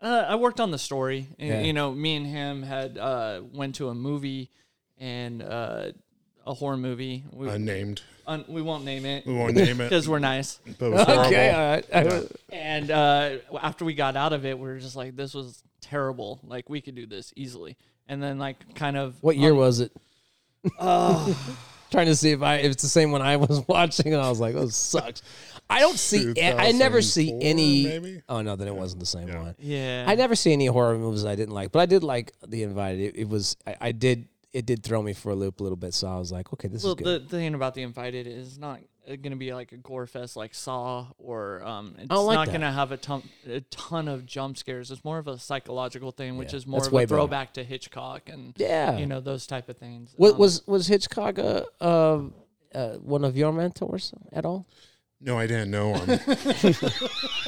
[0.00, 1.28] Uh, I worked on the story.
[1.38, 1.60] And, Yeah.
[1.60, 4.50] You know, me and him had uh, went to a movie
[4.98, 5.92] and uh,
[6.46, 7.24] a horror movie.
[7.32, 8.02] We, Unnamed.
[8.26, 9.84] Un- we won't name it We won't name it.
[9.90, 10.60] because we're nice.
[10.78, 11.26] But it was horrible.
[11.26, 11.50] Okay.
[11.50, 11.86] All right.
[11.92, 13.30] I- And uh,
[13.60, 16.40] after we got out of it, we were just like, "This was terrible.
[16.44, 17.76] Like we could do this easily."
[18.08, 19.92] And then, like, kind of What year um, was it?
[21.90, 24.28] Trying to see if I if it's the same one I was watching, and I
[24.30, 25.22] was like, "Oh, sucks."
[25.68, 26.32] I don't see.
[26.42, 27.84] I never see 2004 any.
[27.84, 28.22] maybe?
[28.28, 29.54] Oh no, then it wasn't the same one.
[29.58, 30.04] Yeah.
[30.06, 33.00] I never see any horror movies I didn't like, but I did like The Invited.
[33.00, 33.56] It, it was.
[33.66, 34.26] I, I did.
[34.52, 36.68] It did throw me for a loop a little bit, so I was like, "Okay,
[36.68, 39.52] this Well, is good." Well, the thing about the invited is not going to be
[39.54, 42.96] like a gore fest like Saw, or um, it's like not going to have a
[42.98, 44.90] ton, a ton of jump scares.
[44.90, 47.06] It's more of a psychological thing, which Yeah, is more of a better.
[47.08, 48.98] throwback to Hitchcock and Yeah.
[48.98, 50.14] you know those type of things.
[50.18, 52.22] was, Um, was was Hitchcock uh, uh,
[52.74, 54.66] uh, one of your mentors at all?
[55.24, 56.18] No, I didn't know him.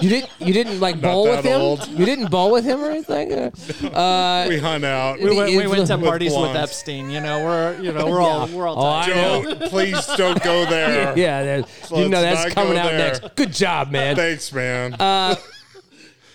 [0.01, 0.31] You didn't.
[0.41, 1.61] You didn't like bowl with him.
[1.61, 1.87] old.
[1.89, 3.31] You didn't bowl with him or anything.
[3.95, 5.21] Uh, we hung out.
[5.21, 6.63] we went, we went to With parties with blondes.
[6.71, 7.11] Epstein.
[7.11, 9.43] You know, we're you know we're all we're all Oh, I know.
[9.55, 11.15] Don't, please don't go there.
[11.17, 12.99] yeah, there- you Let's know that's not coming out there.
[13.21, 13.37] next.
[13.37, 14.17] Good job, man.
[14.17, 14.95] Thanks, man.
[14.95, 15.37] Uh,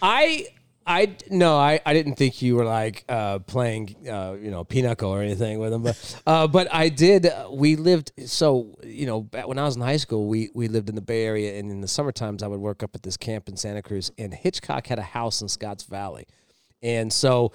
[0.02, 0.47] I
[0.89, 5.12] I no, I, I didn't think you were like uh, playing uh, you know pinochle
[5.12, 7.28] or anything with him, but uh, but I did.
[7.28, 10.89] Uh, we lived so you know when I was in high school, we we lived
[10.89, 13.17] in the Bay Area, and in the summer times I would work up at this
[13.17, 16.25] camp in Santa Cruz, and Hitchcock had a house in Scotts Valley,
[16.82, 17.52] and so.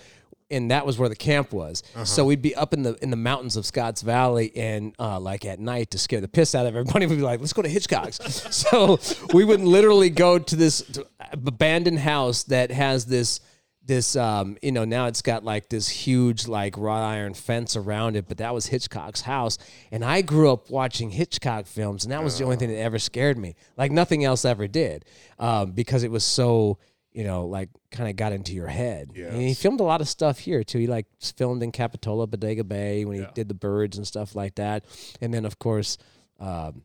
[0.54, 1.82] And that was where the camp was.
[2.04, 5.44] So we'd be up in the in the mountains of Scotts Valley, and uh, like
[5.44, 7.68] at night to scare the piss out of everybody, we'd be like, "Let's go to
[7.68, 8.18] Hitchcock's."
[8.54, 8.98] so
[9.32, 10.98] we would literally go to this
[11.32, 13.40] abandoned house that has this
[13.86, 18.16] this um you know now it's got like this huge like wrought iron fence around
[18.16, 19.58] it but that was hitchcock's house
[19.92, 22.98] and i grew up watching hitchcock films and that was the only thing that ever
[22.98, 25.04] scared me like nothing else ever did
[25.38, 26.78] um, because it was so
[27.14, 29.12] you know like kind of got into your head.
[29.14, 30.78] And he filmed a lot of stuff here too.
[30.78, 34.56] He like filmed in capitola bodega bay when he did the birds and stuff like
[34.56, 34.84] that.
[35.20, 35.96] And then of course
[36.40, 36.82] um,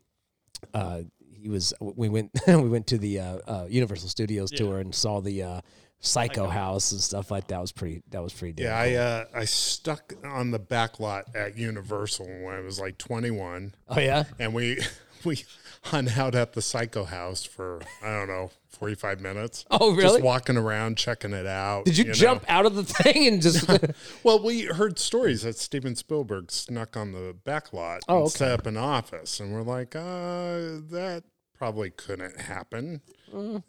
[0.72, 1.02] uh,
[1.40, 5.20] he was we went we went to the uh, uh, Universal Studios tour and saw
[5.20, 5.60] the uh,
[6.00, 7.60] Psycho House and stuff like that.
[7.60, 8.62] Was pretty that was pretty.
[8.62, 12.98] yeah, I uh, I stuck on the back lot at Universal when I was like
[12.98, 14.80] 21, oh yeah, and we
[15.24, 15.44] we
[15.84, 19.64] hung out at the Psycho House for I don't know 45 minutes.
[19.70, 20.02] Oh, really?
[20.02, 21.84] Just walking around, checking it out.
[21.84, 22.12] did you, know.
[22.12, 23.68] jump out of the thing and just?
[24.24, 28.30] Well, we heard stories that Steven Spielberg snuck on the back lot Oh, and okay.
[28.30, 31.24] set up an office, and we're like, uh, that
[31.56, 33.00] probably couldn't happen.
[33.34, 33.60] Uh,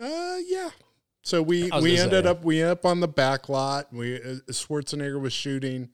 [0.46, 0.70] yeah.
[1.24, 1.82] So we Mm.
[1.84, 2.32] We say, ended yeah.
[2.32, 3.94] up we ended up on the back lot.
[3.94, 5.90] We uh, Schwarzenegger was shooting,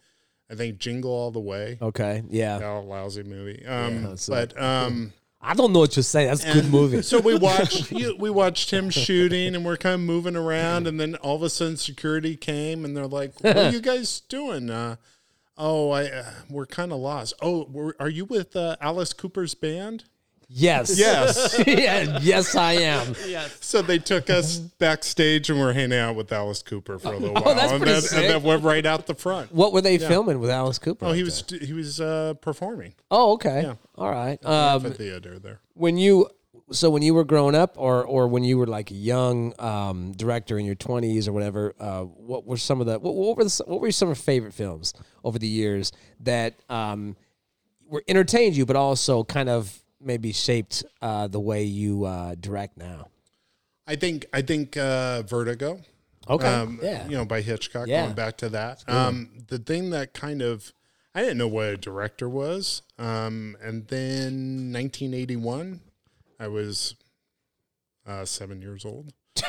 [0.50, 1.78] I think Jingle All the Way.
[1.82, 2.58] okay, yeah.
[2.58, 3.66] Lousy movie.
[3.66, 6.28] Um, that's but um, I don't know what you're saying.
[6.30, 7.02] That's a good movie.
[7.04, 11.00] so we watched you- we watched him shooting, and we're kind of moving around, and
[11.00, 14.70] then all of a sudden security came, and they're like, "What are you guys doing?"
[14.70, 14.96] Uh,
[15.60, 17.34] Oh, I uh, we're kind of lost.
[17.42, 20.04] Oh, were, are you with uh, Alice Cooper's band?
[20.50, 20.98] Yes.
[20.98, 21.62] Yes.
[21.68, 23.16] yeah, yes, I am.
[23.28, 23.58] Yes.
[23.60, 27.34] So they took us backstage and we're hanging out with Alice Cooper for a little
[27.36, 28.18] while, Oh, that's and, pretty then, sick.
[28.20, 29.54] and then went right out the front.
[29.54, 31.06] What were they filming with Alice Cooper?
[31.06, 31.26] Oh, out he there?
[31.26, 33.64] was he was uh, performing Oh, okay.
[33.64, 33.76] Yeah.
[33.96, 34.44] All right.
[34.46, 35.60] Um, theater there.
[35.74, 36.30] when you
[36.72, 40.12] so when you were growing up or or when you were like a young um,
[40.14, 43.44] director in your 20s or whatever uh, what were some of the what, what were
[43.44, 47.16] the, what were some of your favorite films over the years that um,
[47.86, 52.78] were entertained you but also kind of maybe shaped uh, the way you uh, direct
[52.78, 53.08] now
[53.88, 55.80] I think I think uh, Vertigo.
[56.30, 57.88] okay Um, yeah You know, by Hitchcock.
[57.88, 58.04] Yeah.
[58.04, 58.84] Going back to that.
[58.88, 60.74] Um, the thing that kind of
[61.16, 62.84] I didn't know what a director was.
[63.00, 65.80] Um, and then 1981,
[66.40, 66.96] I was
[68.06, 69.14] uh, seven years old.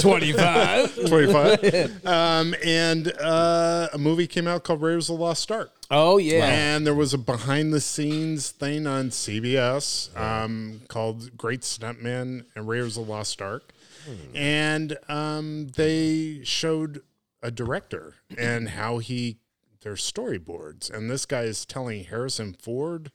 [0.00, 2.06] 25 25.
[2.06, 5.70] um, and uh, a movie came out called Raiders of the Lost Ark.
[5.90, 11.60] Oh yeah And there was a behind the scenes thing on CBS um, called Great
[11.62, 13.72] Stuntman and Raiders of the Lost Ark.
[14.34, 17.02] And um, they showed
[17.42, 19.36] a director and how he,
[19.82, 20.90] their storyboards.
[20.90, 23.12] And this guy is telling Harrison Ford,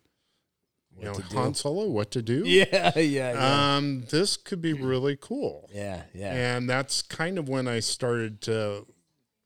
[0.95, 2.43] you know, Han Solo what to do.
[2.45, 5.67] yeah yeah yeah Um, this could be really cool.
[5.73, 8.85] yeah yeah And that's kind of when I started to,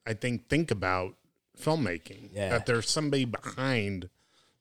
[0.06, 1.16] I think, think about
[1.60, 2.30] filmmaking.
[2.34, 2.50] Yeah.
[2.50, 4.10] That there's somebody behind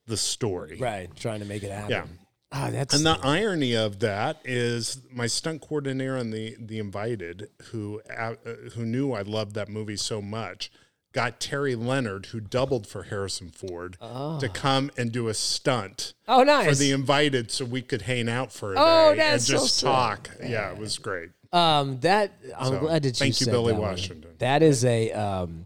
[0.05, 0.77] the story.
[0.79, 2.05] right trying to make it happen Yeah.
[2.51, 7.49] ah that's And the irony of that is my stunt coordinator on the the Invited,
[7.71, 8.35] who uh,
[8.73, 10.71] who knew I loved that movie so much,
[11.11, 16.43] got Terry Leonard, who doubled for Harrison Ford, to come and do a stunt oh
[16.43, 19.53] nice for the Invited, so we could hang out for a Oh, day and so
[19.53, 19.87] just sick.
[19.87, 20.29] talk.
[20.41, 21.31] Yeah, it was great.
[21.51, 23.89] Um, that I'm So, glad that you thank you, Billy that one.
[23.91, 24.31] Washington.
[24.39, 25.65] That is a um,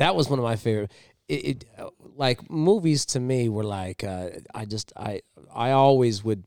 [0.00, 0.90] that was one of my favorite.
[1.28, 5.20] It, it uh, like movies to me were like uh, I just I
[5.54, 6.44] I always would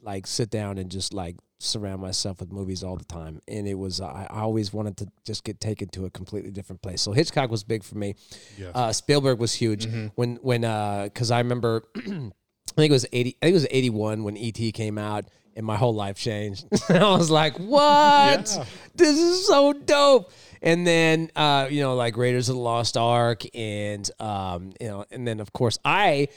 [0.00, 3.74] like sit down and just like surround myself with movies all the time, and it
[3.74, 7.02] was I, I always wanted to just get taken to a completely different place.
[7.02, 8.14] So Hitchcock was big for me.
[8.56, 8.72] Yes.
[8.74, 10.60] Uh, Spielberg was huge when when
[11.04, 12.00] because I remember I
[12.76, 15.24] think it was eighty I think it was eighty one when ET came out.
[15.56, 16.66] And my whole life changed.
[16.90, 18.52] I was like, "What?
[18.56, 18.64] Yeah.
[18.96, 20.32] This is so dope!"
[20.64, 25.04] And then, uh, you know, like Raiders of the Lost Ark, and um, you know,
[25.12, 26.28] and then of course I,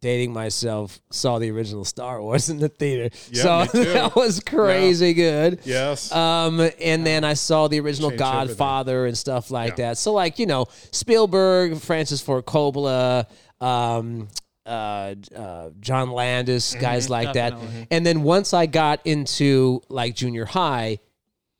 [0.00, 3.14] dating myself, saw the original Star Wars in the theater.
[3.30, 5.60] Yeah, so that was crazy good.
[5.64, 6.10] Yes.
[6.10, 8.48] Um, and then I saw the original Changed everything.
[8.56, 9.88] Godfather and stuff like Yeah.
[9.88, 9.98] that.
[9.98, 13.26] So like you know Spielberg, Francis Ford Coppola,
[13.60, 14.28] um,
[14.64, 16.80] uh, uh, John Landis, Mm-hmm.
[16.80, 17.52] guys like that.
[17.90, 21.00] And then once I got into like junior high,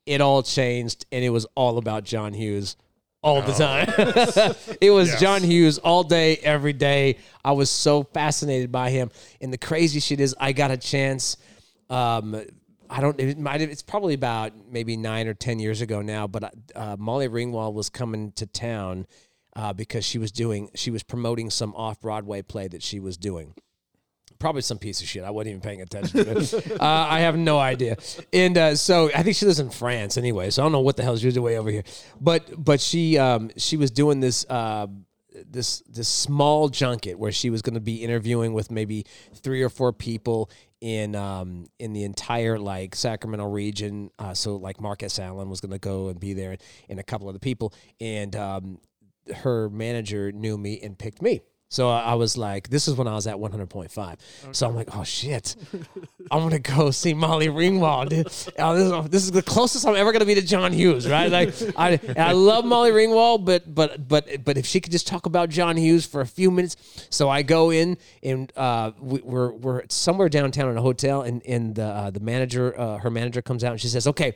[0.05, 2.75] it all changed, and it was all about John Hughes.
[3.23, 3.87] All the time.
[4.81, 5.11] it was Oh.
[5.11, 5.21] Yes.
[5.21, 7.17] John Hughes all day, every day.
[7.45, 9.11] I was so fascinated by him.
[9.39, 11.37] And the crazy shit is, I got a chance.
[11.91, 12.43] Um,
[12.89, 13.19] I don't.
[13.19, 13.69] It might have.
[13.69, 16.25] It's probably about maybe nine or ten years ago now.
[16.27, 19.05] But uh, Molly Ringwald was coming to town
[19.55, 20.69] uh, because she was doing.
[20.75, 23.53] She was promoting some off Broadway play that she was doing.
[24.41, 25.23] Probably some piece of shit.
[25.23, 26.71] I wasn't even paying attention to it.
[26.81, 27.95] uh, I have no idea.
[28.33, 30.49] And uh, so I think she lives in France anyway.
[30.49, 31.83] So I don't know what the hell she's way over here.
[32.19, 34.45] But but she um, she was doing this.
[34.49, 34.87] Uh,
[35.49, 39.69] this this small junket where she was going to be interviewing with maybe three or
[39.69, 40.51] four people
[40.81, 44.11] in um in the entire like Sacramento region.
[44.19, 46.57] Uh, so like Marcus Allen was going to go and be there,
[46.89, 47.73] and a couple other people.
[48.01, 48.79] And um,
[49.37, 51.41] her manager knew me and picked me.
[51.71, 54.17] So I I was like, this is when I was at 100.5.
[54.51, 55.55] So I'm like, oh shit,
[56.29, 58.09] I'm gonna go see Molly Ringwald.
[58.09, 58.27] dude.
[58.59, 61.31] Oh, this, is, this is the closest I'm ever gonna be to John Hughes, right?
[61.31, 65.25] Like, I I love Molly Ringwald, but but but but if she could just talk
[65.25, 66.75] about John Hughes for a few minutes,
[67.09, 71.41] so I go in and uh, we, we're we're somewhere downtown in a hotel, and
[71.47, 74.35] and the uh, the manager, uh, her manager comes out and she says, okay,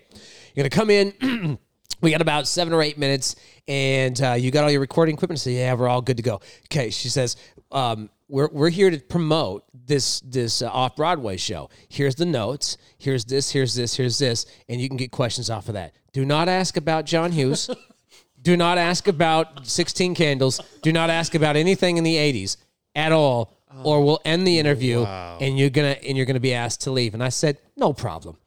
[0.53, 1.59] you're gonna come in.
[2.01, 3.35] We got about seven or eight minutes,
[3.67, 5.39] and uh, you got all your recording equipment.
[5.39, 6.41] So yeah, we're all good to go.
[6.65, 7.35] Okay, she says,
[7.71, 11.69] um, "We're we're here to promote this this uh, off Broadway show.
[11.89, 12.77] Here's the notes.
[12.97, 13.51] Here's this.
[13.51, 13.95] Here's this.
[13.95, 15.93] Here's this, and you can get questions off of that.
[16.11, 17.69] Do not ask about John Hughes.
[18.41, 20.61] Do not ask about Sixteen Candles.
[20.83, 22.57] Do not ask about anything in the '80s
[22.93, 26.81] at all." Or we'll end the interview, and you're gonna and you're gonna be asked
[26.81, 27.13] to leave.
[27.13, 28.37] And I said, no problem.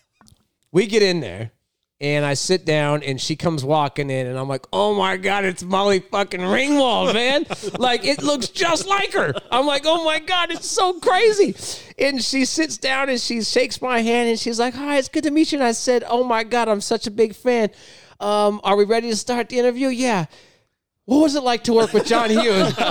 [0.72, 1.52] we get in there
[2.00, 5.44] and I sit down and she comes walking in and I'm like, oh my God,
[5.44, 7.44] it's Molly fucking Ringwald, man.
[7.78, 9.34] like it looks just like her.
[9.50, 11.56] I'm like, oh my God, it's so crazy.
[11.98, 15.24] And she sits down and she shakes my hand and she's like, hi, it's good
[15.24, 15.58] to meet you.
[15.58, 17.70] And I said, oh my God, I'm such a big fan.
[18.20, 19.88] Um, are we ready to start the interview?
[19.88, 20.26] Yeah.
[21.08, 22.70] What was it like to work with John Hughes?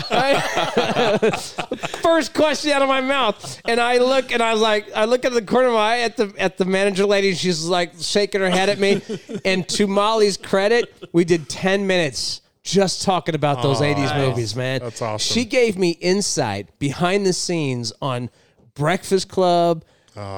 [2.01, 5.23] First question out of my mouth, and I look and I was like, I look
[5.23, 7.29] at the corner of my eye at the at the manager lady.
[7.29, 9.01] And she's like shaking her head at me.
[9.45, 14.79] And to Molly's credit, we did ten minutes just talking about those '80s movies, man.
[14.79, 15.33] That's awesome.
[15.35, 18.31] She gave me insight behind the scenes on
[18.73, 19.85] Breakfast Club.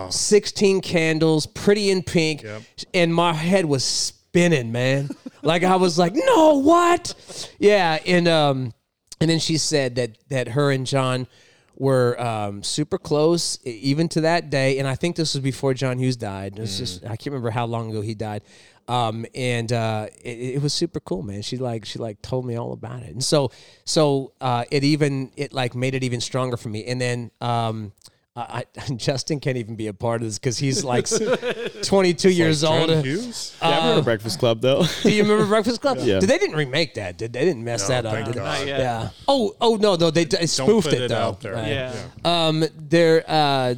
[0.09, 2.61] 16 candles, pretty in pink, Yep.
[2.93, 3.85] and my head was
[4.29, 5.09] spinning, man.
[5.41, 7.51] like I was like, no, what?
[7.59, 8.73] Yeah, and um,
[9.19, 11.27] and then she said that that her and John
[11.75, 14.79] were um, super close, even to that day.
[14.79, 16.57] And I think this was before John Hughes died.
[16.57, 18.43] It was just I can't remember how long ago he died.
[18.87, 21.41] Um, and uh, it, it was super cool, man.
[21.41, 23.51] She like she like told me all about it, and so
[23.85, 26.85] so uh, it even it like made it even stronger for me.
[26.85, 27.93] And then um,
[28.35, 31.07] I, I- Justin can't even be a part of this because he's like
[31.83, 33.03] 22 years John old.
[33.05, 33.57] Hughes?
[33.61, 34.83] Yeah, I remember Breakfast Club though.
[35.03, 35.97] Do you remember Breakfast Club?
[36.01, 36.19] Yeah.
[36.19, 37.17] Did they didn't remake that?
[37.17, 38.13] Did they didn't mess No, that up?
[38.13, 38.35] thank Did.
[38.37, 38.79] Not yet.
[38.79, 39.09] Yeah.
[39.27, 41.15] Oh, oh no, no, they, they Don't spoofed put it, it though.
[41.17, 41.53] out there.
[41.53, 41.67] Right.
[41.69, 41.93] Yeah.
[42.23, 43.23] Um, there.
[43.27, 43.75] Uh,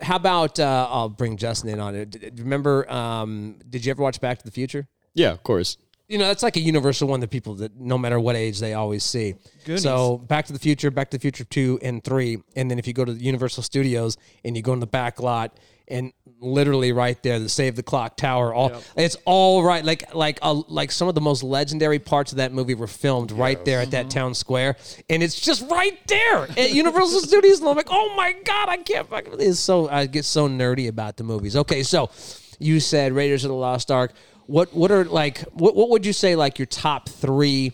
[0.00, 2.32] how about uh, I'll bring Justin in on it.
[2.38, 2.90] Remember?
[2.90, 4.86] Um, did you ever watch Back to the Future?
[5.14, 5.76] yeah, of course.
[6.08, 8.72] You know, that's like a universal one that people that no matter what age they
[8.72, 9.34] always see.
[9.76, 12.86] So Back to the Future, Back to the Future two and three, and then if
[12.86, 16.92] you go to the Universal Studios and you go in the back lot and literally
[16.92, 19.84] right there, the Save the Clock Tower, all it's all right.
[19.84, 23.30] Like like uh, like some of the most legendary parts of that movie were filmed
[23.30, 24.76] right there at that town square,
[25.10, 27.60] and it's just right there at Universal Studios.
[27.60, 29.34] And I'm like, oh my god, I can't fucking.
[29.40, 31.54] It's so I get so nerdy about the movies.
[31.54, 32.10] Okay, so
[32.58, 34.12] you said Raiders of the Lost Ark.
[34.48, 37.72] What what are like what what would you say like your top three?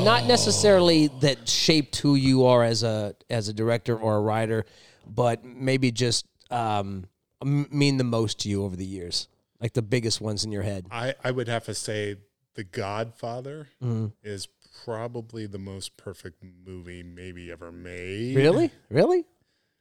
[0.00, 4.66] Not necessarily that shaped who you are as a as a director or a writer,
[5.06, 7.06] but maybe just um,
[7.42, 9.28] mean the most to you over the years,
[9.60, 10.86] like the biggest ones in your head.
[10.90, 12.16] I, I would have to say
[12.54, 14.08] The Godfather Mm-hmm.
[14.22, 14.46] is
[14.84, 18.36] probably the most perfect movie maybe ever made.
[18.36, 19.24] Really, really,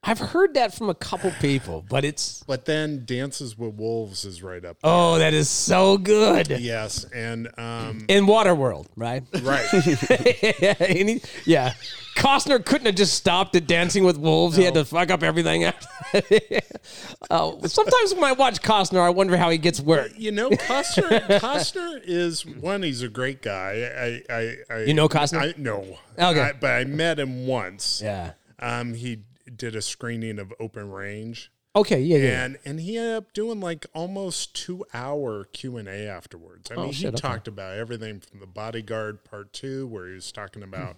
[0.06, 4.44] I've heard that from a couple people, but it's But then Dances with Wolves is
[4.44, 4.78] right up.
[4.84, 9.24] oh, that is so good Yes, and um, in Waterworld, right?
[9.42, 9.66] right.
[10.62, 11.74] yeah, he- yeah.
[12.16, 14.56] Costner couldn't have just stopped at Dancing with Wolves.
[14.56, 15.63] He had to fuck up everything.
[15.63, 15.88] after.
[17.32, 20.12] oh, sometimes when I watch Costner, I wonder how he gets work.
[20.16, 21.22] You know, Costner.
[21.39, 22.84] Costner is one.
[22.84, 24.22] He's a great guy.
[24.30, 25.39] I, I, I You know Costner?
[25.42, 25.98] I no.
[26.20, 26.39] Okay.
[26.42, 28.02] I- but I met him once.
[28.04, 28.34] Yeah.
[28.60, 29.24] Um, he
[29.56, 32.02] did a screening of Open Range, Okay.
[32.02, 32.18] Yeah.
[32.18, 32.44] Yeah.
[32.46, 36.70] and and he ended up doing like almost two hour Q and A afterwards.
[36.72, 37.18] I mean, Oh, shit, he okay.
[37.18, 40.98] talked about everything from the Bodyguard Part Two, where he was talking about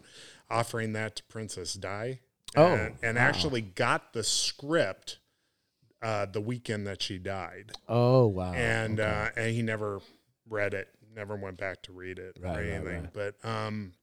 [0.49, 2.19] offering that to Princess Di.
[2.57, 5.19] Oh, and, and actually got the script
[6.01, 8.53] uh, the weekend that she died oh wow.
[8.53, 9.99] and uh, and he never
[10.49, 13.01] read it, never went back to read it Right, or right, anything.
[13.01, 13.13] right.
[13.41, 13.93] But um,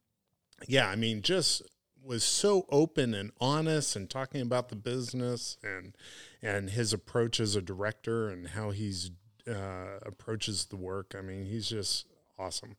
[0.69, 1.62] yeah, I mean, just
[2.05, 5.97] was so open and honest and talking about the business and
[6.43, 9.11] and his approach as a director and how he's
[9.49, 11.15] uh, approaches the work.
[11.17, 12.07] I mean, he's just
[12.38, 12.77] awesome.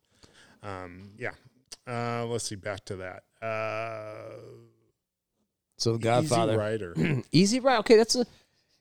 [0.61, 1.31] Um, yeah.
[1.87, 2.55] Uh, let's see.
[2.55, 3.23] Back to that.
[3.45, 4.37] Uh,
[5.77, 6.57] so the Easy Godfather.
[6.57, 6.95] Rider.
[7.31, 7.79] Easy right.
[7.79, 8.25] Okay, that's a.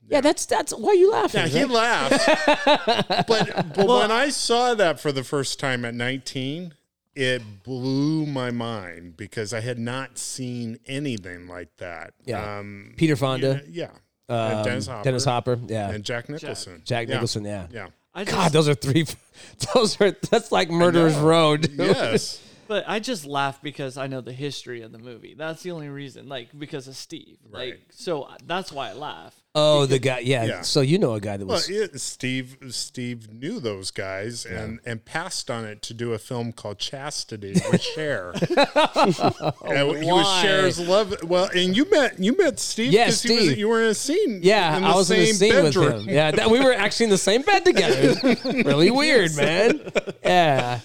[0.08, 1.42] Yeah, that's that's why you laughing.
[1.42, 1.70] Yeah, he right?
[1.70, 3.26] laughed.
[3.28, 6.74] but but when I saw that for the first time at 19,
[7.14, 12.14] it blew my mind because I had not seen anything like that.
[12.24, 12.58] Yeah.
[12.58, 13.88] Um, Peter Fonda, Yeah.
[14.28, 14.48] yeah.
[14.50, 15.04] And um, Dennis Hopper.
[15.04, 16.82] Dennis Hopper, yeah, And Jack Nicholson.
[16.84, 17.14] Jack Yeah.
[17.14, 17.66] Nicholson, yeah.
[17.70, 17.86] Yeah.
[18.14, 19.06] I just, God, those are three.
[19.74, 21.22] Those are that's like Murderer's know.
[21.24, 21.70] Road.
[21.78, 22.42] Yes.
[22.72, 25.34] But I just laugh because I know the history of the movie.
[25.36, 27.36] That's the only reason, like because of Steve.
[27.50, 27.72] Right.
[27.72, 29.34] Like so uh, that's why I laugh.
[29.54, 30.20] Oh, the guy.
[30.20, 30.44] Yeah.
[30.44, 30.60] Yeah.
[30.62, 31.68] So you know a guy that Well, was.
[31.68, 36.52] it, Steve Steve knew those guys and, and passed on it to do a film
[36.54, 38.30] called Chastity with Cher.
[38.40, 40.40] and he was oh, Why?
[40.42, 41.14] Cher's love.
[41.24, 42.90] Well, and you met you met Steve.
[42.90, 43.58] Yeah, 'cause he was- Steve.
[43.58, 44.40] you were in a scene.
[44.42, 45.84] yeah, in the I was in the same scene bedroom.
[45.84, 46.14] with him.
[46.14, 48.14] Yeah, that, we were actually in the same bed together.
[48.64, 49.80] Really weird, man.
[50.24, 50.80] Yeah,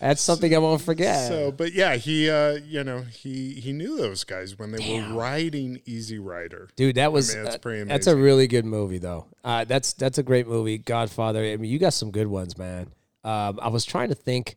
[0.00, 1.28] that's something I won't forget.
[1.28, 5.14] So, but yeah, he, uh, you know, he he knew those guys when they were
[5.14, 6.68] riding Easy Rider.
[6.74, 9.26] Dude, that was mean, that's uh, pretty that's a really good movie though.
[9.44, 11.44] Uh, that's that's a great movie, Godfather.
[11.44, 12.88] I mean, you got some good ones, man.
[13.24, 14.56] Um, I was trying to think.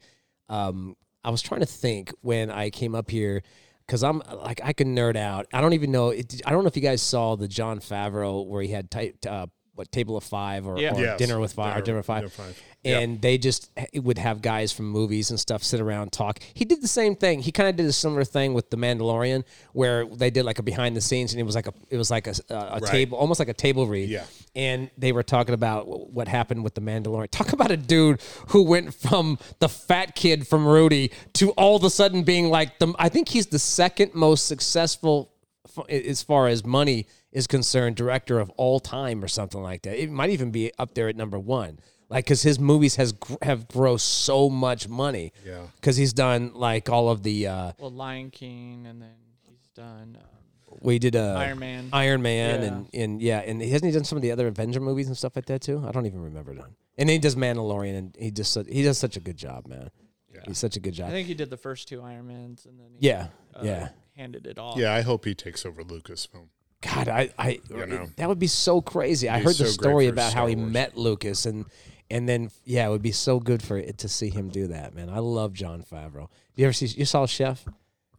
[0.50, 3.44] Um, I was trying to think when I came up here
[3.86, 5.48] because I'm like I can nerd out.
[5.54, 6.10] I don't even know.
[6.10, 9.18] It, I don't know if you guys saw the Jon Favreau where he had type,
[9.28, 10.94] uh, what table of five or, Yeah.
[10.94, 12.64] or Yes, dinner with five or dinner- dinner with five, dinner with five.
[12.84, 13.02] Yep.
[13.02, 16.40] and they just eh, would have guys from movies and stuff sit around talk.
[16.54, 17.40] He did the same thing.
[17.42, 20.64] He kind of did a similar thing with the Mandalorian, where they did like a
[20.64, 22.84] behind the scenes, and it was like a it was like a, a, a Right.
[22.86, 24.10] table, almost like a table read.
[24.10, 24.26] Yeah.
[24.56, 27.30] and they were talking about what happened with the Mandalorian.
[27.32, 31.84] Talk about a dude who went from the fat kid from Rudy to all of
[31.84, 32.94] a sudden being like the.
[33.00, 35.32] I think he's the second most successful
[35.78, 40.02] f- as far as money is concerned, director of all time or something like that.
[40.02, 41.80] It might even be up there at number one.
[42.10, 45.34] Like, because his movies has have grossed so much money.
[45.46, 45.64] Yeah.
[45.76, 47.48] Because he's done like all of the.
[47.48, 50.18] Uh, Well, Lion King, and then he's done.
[50.22, 51.90] Um, we did uh, Iron Man.
[51.92, 52.68] Iron Man, Yeah.
[52.68, 55.36] and and yeah, and hasn't he done some of the other Avenger movies and stuff
[55.36, 55.84] like that too?
[55.88, 56.76] I don't even remember done.
[56.98, 59.90] And he does Mandalorian, and he just he does such a good job, man.
[60.34, 60.42] Yeah.
[60.48, 61.10] He's such a good job.
[61.10, 63.90] I think he did the first two Iron Mans, and then he, yeah, uh, yeah.
[64.16, 64.78] handed it off.
[64.78, 66.50] Yeah, I hope he takes over Lucasfilm.
[66.84, 68.10] God, I, I You know.
[68.18, 69.30] that would be so crazy.
[69.30, 71.66] I heard the so great story about how he met Lucas, and
[72.12, 74.94] and then yeah, it would be so good for it to see him do that,
[74.94, 75.10] man.
[75.10, 76.28] I love Jon Favreau.
[76.56, 76.86] You ever see?
[76.88, 77.66] You saw Chef?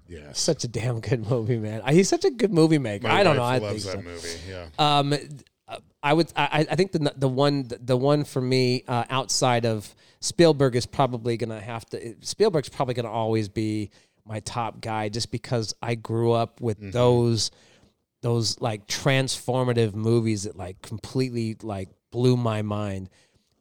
[0.08, 0.38] Yes.
[0.40, 1.82] Such a damn good movie, man.
[1.88, 3.08] He's such a good movie maker.
[3.08, 3.42] My I don't know.
[3.42, 3.92] I wife think loves so.
[3.92, 4.28] that movie.
[4.48, 4.66] Yeah.
[4.78, 5.14] Um,
[6.02, 6.30] I would.
[6.36, 10.84] I, I think the the one the one for me uh, outside of Spielberg is
[10.86, 12.14] probably gonna have to.
[12.20, 13.90] Spielberg's probably gonna always be
[14.26, 16.90] my top guy, just because I grew up with Mm-hmm.
[16.90, 17.50] those
[18.24, 23.10] those like transformative movies that like completely like blew my mind.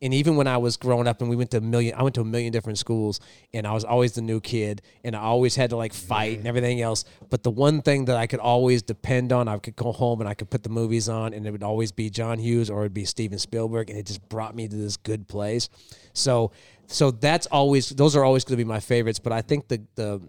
[0.02, 2.16] And even when I was growing up and we went to a million, I went
[2.16, 3.20] to a million different schools
[3.54, 6.48] and I was always the new kid and I always had to like fight and
[6.48, 7.04] everything else.
[7.30, 10.30] But the one thing that I could always depend on, I could go home and
[10.30, 12.94] I could put the movies on and it would always be John Hughes or it'd
[12.94, 13.90] be Steven Spielberg.
[13.90, 15.68] And it just brought me to this good place.
[16.14, 16.52] So,
[16.88, 19.20] so that's always, those are always going to be my favorites.
[19.20, 20.22] But I think the, the,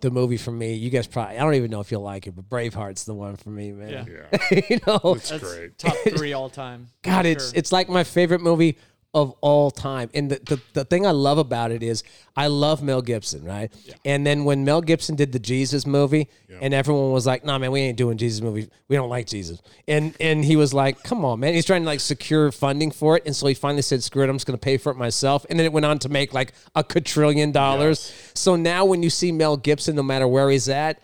[0.00, 2.34] the movie for me, you guys probably, I don't even know if you'll like it,
[2.34, 4.06] but Braveheart's the one for me, man.
[4.10, 4.60] Yeah.
[4.70, 5.78] you know, It's That's great.
[5.78, 6.88] top three all time.
[7.02, 8.78] God, for it's it's like my favorite movie
[9.12, 10.08] of all time.
[10.14, 12.04] And the, the, the thing I love about it is
[12.36, 13.72] I love Mel Gibson, right?
[14.04, 16.28] And then when Mel Gibson did the Jesus movie,
[16.60, 18.68] and everyone was like, "Nah, man, we ain't doing Jesus movie.
[18.88, 21.86] We don't like Jesus." And and he was like, "Come on, man." He's trying to
[21.86, 24.58] like secure funding for it, and so he finally said, "Screw it, I'm just going
[24.58, 27.50] to pay for it myself." And then it went on to make like a quadrillion
[27.52, 28.12] dollars.
[28.34, 31.00] So now when you see Mel Gibson, no matter where he's at.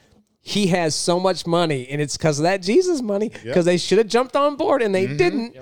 [0.49, 3.33] He has so much money, and it's because of that Jesus money.
[3.43, 5.57] Because they should have jumped on board, and they didn't.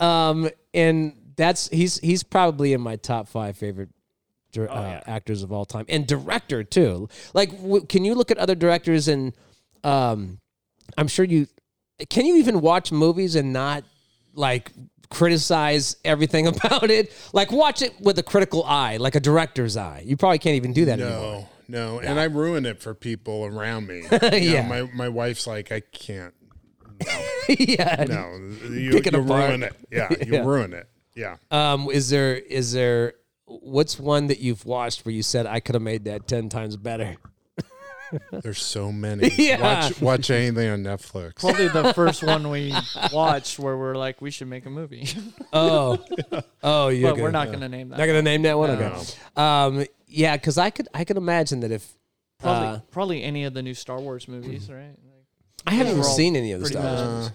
[0.00, 3.88] Um, and that's he's he's probably in my top five favorite
[4.52, 7.08] dir- uh, actors of all time, and director too.
[7.32, 9.32] Like, w- can you look at other directors and
[9.84, 10.40] um,
[10.98, 11.46] I'm sure you
[12.10, 13.84] can you even watch movies and not
[14.34, 14.72] like
[15.10, 17.12] criticize everything about it?
[17.32, 20.02] Like, watch it with a critical eye, like a director's eye.
[20.04, 21.48] You probably can't even do that anymore.
[21.68, 24.02] No, no, and I ruin it for people around me.
[24.12, 24.68] You know, Yeah.
[24.68, 26.34] my my wife's like, I can't.
[27.48, 28.04] yeah.
[28.08, 28.36] No,
[28.70, 29.74] you, Pick it you ruin it.
[29.90, 30.44] Yeah, you Yeah.
[30.44, 30.88] ruin it.
[31.18, 31.36] Yeah.
[31.50, 33.14] Um, is there is there
[33.46, 36.76] what's one that you've watched where you said I could have made that ten times
[36.76, 37.16] better?
[38.42, 39.28] There's so many.
[39.36, 39.60] Yeah.
[39.60, 41.36] Watch watch anything on Netflix.
[41.40, 42.72] Probably the first one we
[43.12, 45.08] watched where we're like, we should make a movie.
[45.52, 45.98] Oh,
[46.62, 47.32] oh, you're but we're good.
[47.32, 47.98] not going to name that.
[47.98, 48.70] Not gonna name that one.
[48.70, 49.00] Okay.
[49.36, 51.94] Um, yeah, because I could I could imagine that if
[52.38, 54.86] Probably, uh, probably any of the new Star Wars movies, right?
[54.86, 55.24] Like,
[55.66, 57.00] I haven't even seen any of the Star Wars.
[57.00, 57.30] much- movies.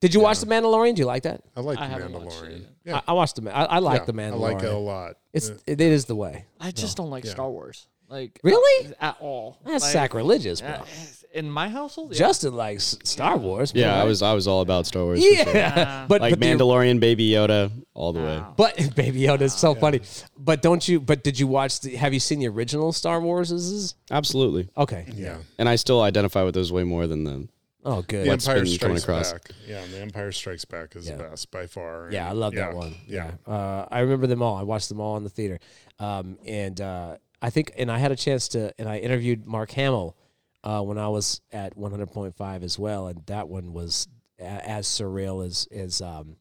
[0.00, 0.94] Did you watch the Mandalorian?
[0.94, 1.42] Do you like that?
[1.56, 2.64] I like I the haven't watched Mandalorian.
[2.84, 3.42] Yeah, I, I watched the.
[3.42, 4.32] Ma- I, I like yeah, the Mandalorian.
[4.32, 5.16] I like it a lot.
[5.32, 6.44] It's it is the way.
[6.60, 7.32] I just don't like Yeah.
[7.32, 7.86] Star Wars.
[8.08, 8.86] Like Really?
[9.00, 9.58] uh, at all.
[9.66, 10.70] That's Like, sacrilegious, bro.
[10.70, 10.84] uh,
[11.34, 12.18] in my household, yeah.
[12.20, 13.72] Justin likes Star Wars.
[13.74, 14.00] Yeah, bro.
[14.00, 15.22] I was I was all about Star Wars.
[15.22, 15.44] for sure.
[15.54, 18.42] Yeah, but Like but the- Mandalorian, Baby Yoda, all the way.
[18.56, 20.00] But Baby Yoda is so funny.
[20.38, 21.00] But don't you?
[21.00, 21.96] But did you watch the?
[21.96, 23.94] Have you seen the original Star Wars?
[24.10, 24.70] Absolutely.
[24.76, 25.04] Okay.
[25.12, 25.36] yeah.
[25.58, 27.48] And I still identify with those way more than the.
[27.84, 28.26] Oh, good.
[28.26, 29.32] The Empire been coming Strikes across.
[29.32, 29.50] Back.
[29.66, 31.16] Yeah, The Empire Strikes Back is Yeah.
[31.16, 32.08] the best by far.
[32.12, 32.94] Yeah, I love yeah, that one.
[33.06, 33.30] Yeah.
[33.46, 34.56] Uh, I remember them all.
[34.56, 35.58] I watched them all in the theater.
[35.98, 39.70] Um, and uh, I think, and I had a chance to, and I interviewed Mark
[39.72, 40.16] Hamill
[40.64, 43.06] uh, when I was at 100.5 as well.
[43.06, 44.08] And that one was
[44.40, 46.36] a- as surreal as, as, um,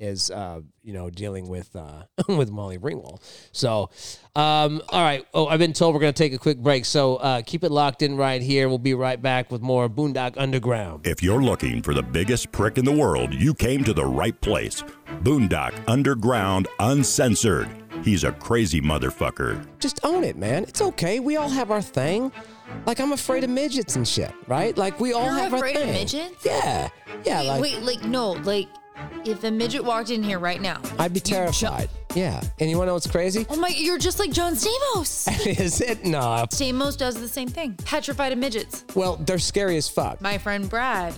[0.00, 3.20] as uh, you know, dealing with uh, with Molly Ringwald.
[3.52, 3.90] So,
[4.34, 5.26] um, all right.
[5.34, 6.84] Oh, I've been told we're going to take a quick break.
[6.84, 8.68] So uh, keep it locked in right here.
[8.68, 11.06] We'll be right back with more Boondock Underground.
[11.06, 14.38] If you're looking for the biggest prick in the world, you came to the right
[14.40, 14.82] place.
[15.22, 17.68] Boondock Underground Uncensored.
[18.02, 19.66] He's a crazy motherfucker.
[19.78, 20.64] just own it, man.
[20.64, 21.20] It's okay.
[21.20, 22.32] We all have our thing.
[22.86, 24.76] Like I'm afraid of midgets and shit, right?
[24.76, 26.46] Like we all You're have afraid our of midgets?
[26.46, 26.88] Yeah,
[27.24, 27.40] yeah.
[27.40, 28.68] Wait, like wait, like no, like
[29.24, 31.88] if a midget walked in here right now, I'd be terrified.
[32.14, 32.42] Yeah.
[32.58, 33.46] And you want to know what's crazy?
[33.48, 35.46] Oh my, you're just like John Stamos.
[35.60, 36.04] Is it?
[36.04, 36.46] No.
[36.50, 37.74] Stamos does the same thing.
[37.84, 38.84] Petrified of midgets.
[38.94, 40.20] Well, they're scary as fuck.
[40.20, 41.14] My friend Brad,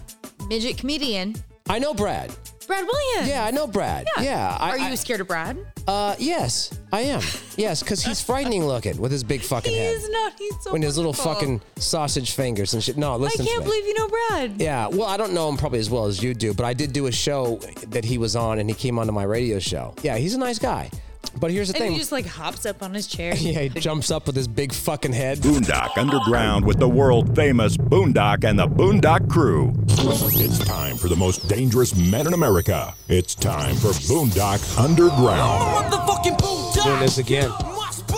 [0.48, 1.34] midget comedian.
[1.68, 2.34] I know Brad.
[2.72, 3.28] Brad Williams.
[3.28, 4.06] Yeah, I know Brad.
[4.20, 4.56] Yeah.
[4.58, 5.58] I, Are you I- scared of Brad?
[5.86, 7.20] uh, yes, I am.
[7.56, 9.94] Yes, because he's frightening looking with his big fucking head.
[9.96, 10.32] He's not.
[10.38, 10.72] He's so.
[10.72, 11.34] When his little wonderful.
[11.34, 12.96] fucking sausage fingers and shit.
[12.96, 14.60] No, I listen to can't believe you know Brad.
[14.60, 16.92] Yeah, well, I don't know him probably as well as you do, but I did
[16.94, 17.56] do a show
[17.88, 19.94] that he was on, and he came onto my radio show.
[20.02, 20.90] Yeah, he's a nice guy.
[21.38, 21.82] But here's the thing.
[21.82, 21.92] And thing.
[21.94, 23.34] he just like hops up on his chair.
[23.36, 25.38] yeah, he jumps up with his big fucking head.
[25.38, 29.72] Boondock Underground with the world famous Boondock and the Boondock Crew.
[29.88, 32.94] It's time for the most dangerous men in America.
[33.08, 35.92] It's time for Boondock Underground.
[35.92, 36.84] Motherfucking Boondock.
[36.84, 37.50] Doing this again.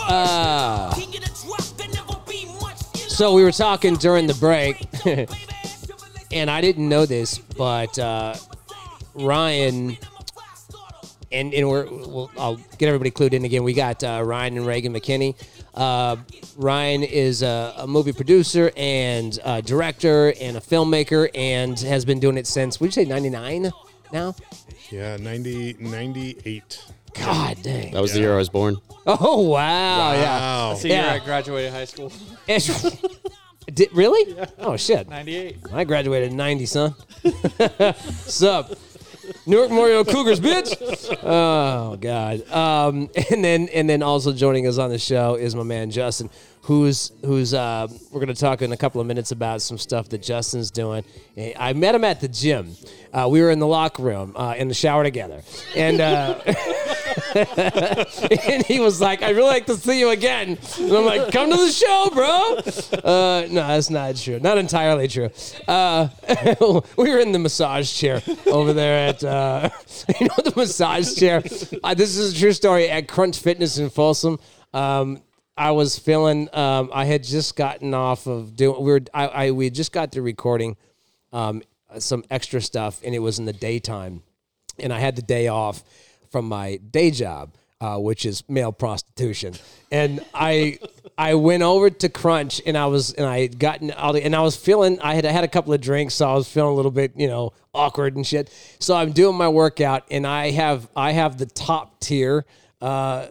[0.06, 0.92] Uh,
[3.14, 4.88] So we were talking during the break,
[6.32, 8.34] and I didn't know this, but uh,
[9.14, 9.96] Ryan
[11.34, 13.64] and and we're we'll, I'll get everybody clued in again.
[13.64, 15.34] We got uh, Ryan and Reagan McKinney.
[15.74, 16.16] Uh,
[16.56, 22.20] Ryan is a, a movie producer and uh director and a filmmaker, and has been
[22.20, 22.80] doing it since.
[22.80, 23.72] Would you say ninety nine
[24.12, 24.34] now?
[24.90, 26.84] Yeah, 90, 98.
[27.14, 27.92] God dang!
[27.92, 28.76] That was the year I was born.
[29.06, 30.12] Oh wow!
[30.12, 30.68] Yeah.
[30.70, 31.12] That's the year Yeah.
[31.14, 32.12] I graduated high school.
[33.72, 34.36] Did, really?
[34.58, 35.08] Oh shit!
[35.08, 35.58] 98.
[35.72, 36.94] I graduated in 90, son.
[37.94, 38.76] Sup?
[39.46, 40.74] Newark Memorial Cougars, bitch.
[41.22, 42.50] Oh God.
[42.50, 46.30] Um, and then and then also joining us on the show is my man Justin,
[46.62, 50.22] who's who's uh, we're gonna talk in a couple of minutes about some stuff that
[50.22, 51.04] Justin's doing.
[51.36, 52.72] Eh, I met him at the gym.
[53.12, 55.42] Uh, we were in the locker room uh, in the shower together,
[55.74, 56.00] and.
[58.46, 61.50] And he was like, "I really like to see you again." And I'm like, "Come
[61.50, 62.56] to the show, bro."
[63.02, 64.38] Uh, no, that's not true.
[64.38, 65.30] Not entirely true.
[65.66, 66.08] Uh,
[66.96, 69.70] we were in the massage chair over there at, uh,
[70.20, 71.42] you know, the massage chair.
[71.82, 74.38] Uh, this is a true story at Crunch Fitness in Folsom.
[74.72, 75.22] Um,
[75.56, 76.48] I was feeling.
[76.54, 78.80] Um, I had just gotten off of doing.
[78.82, 79.00] We were.
[79.12, 80.76] I, I we just got to recording
[81.32, 81.62] um,
[81.98, 84.22] some extra stuff, and it was in the daytime
[84.78, 85.82] and I had the day off
[86.34, 89.54] from my day job, uh, which is male prostitution.
[89.92, 90.80] And I
[91.16, 94.34] I went over to Crunch and I was and I had gotten all the and
[94.34, 96.72] I was feeling I had I had a couple of drinks, so I was feeling
[96.72, 98.52] a little bit you know awkward and shit.
[98.80, 102.44] So I'm doing my workout and I have I have the top tier.
[102.82, 103.28] Uh,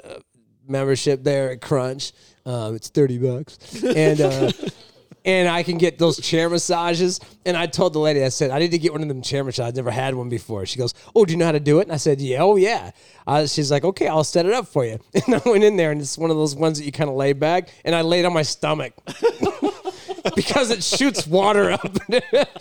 [0.65, 2.13] membership there at Crunch.
[2.45, 4.49] Um, it's thirty bucks, and uh,
[5.25, 7.19] and I can get those chair massages.
[7.45, 9.43] And I told the lady, I said, I need to get one of them chair
[9.43, 9.67] massages.
[9.67, 10.65] I've never had one before.
[10.65, 11.83] She goes, Oh, do you know how to do it?
[11.83, 12.91] And I said, Yeah, oh yeah.
[13.25, 14.99] Uh, she's like, Okay, I'll set it up for you.
[15.25, 17.15] And I went in there, and it's one of those ones that you kind of
[17.15, 18.93] lay back, and I laid on my stomach.
[20.35, 21.97] because it shoots water up.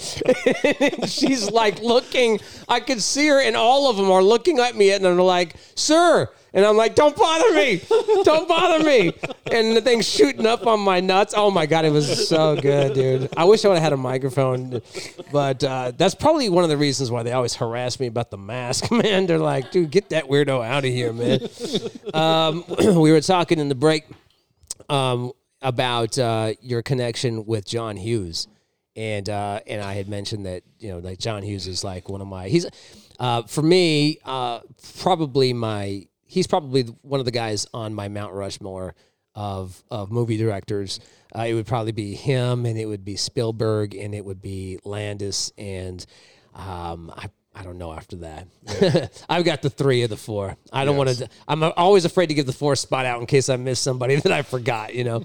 [1.07, 2.41] she's like looking.
[2.69, 5.57] I could see her, and all of them are looking at me, and they're like,
[5.75, 7.83] "Sir," and I'm like, "Don't bother me,
[8.25, 9.13] don't bother me."
[9.51, 11.35] And the thing's shooting up on my nuts.
[11.37, 13.29] Oh my god, it was so good, dude.
[13.37, 14.83] I wish I would have had a microphone,
[15.33, 18.39] but uh, that's probably one of the reasons why they always harass me about the
[18.39, 18.91] mask.
[18.91, 21.41] Man, they're like, "Dude, get that weirdo out of here, man."
[22.15, 22.65] Um,
[23.01, 24.05] we were talking in the break
[24.89, 28.49] um, about uh, your connection with John Hughes,
[28.97, 32.21] and uh, and I had mentioned that you know like John Hughes is like one
[32.21, 32.67] of my he's
[33.19, 34.61] uh, for me uh,
[34.99, 38.95] probably my he's probably one of the guys on my Mount Rushmore
[39.35, 40.99] of of movie directors.
[41.37, 44.79] Uh, it would probably be him, and it would be Spielberg, and it would be
[44.85, 46.05] Landis, and
[46.55, 47.29] um, I.
[47.55, 48.49] I don't know after that.
[49.29, 50.57] I've got the three of the four.
[50.73, 51.29] I don't want to.
[51.47, 54.33] I'm always afraid to give the fourth spot out in case I miss somebody that
[54.33, 54.95] I forgot.
[54.95, 55.25] You know.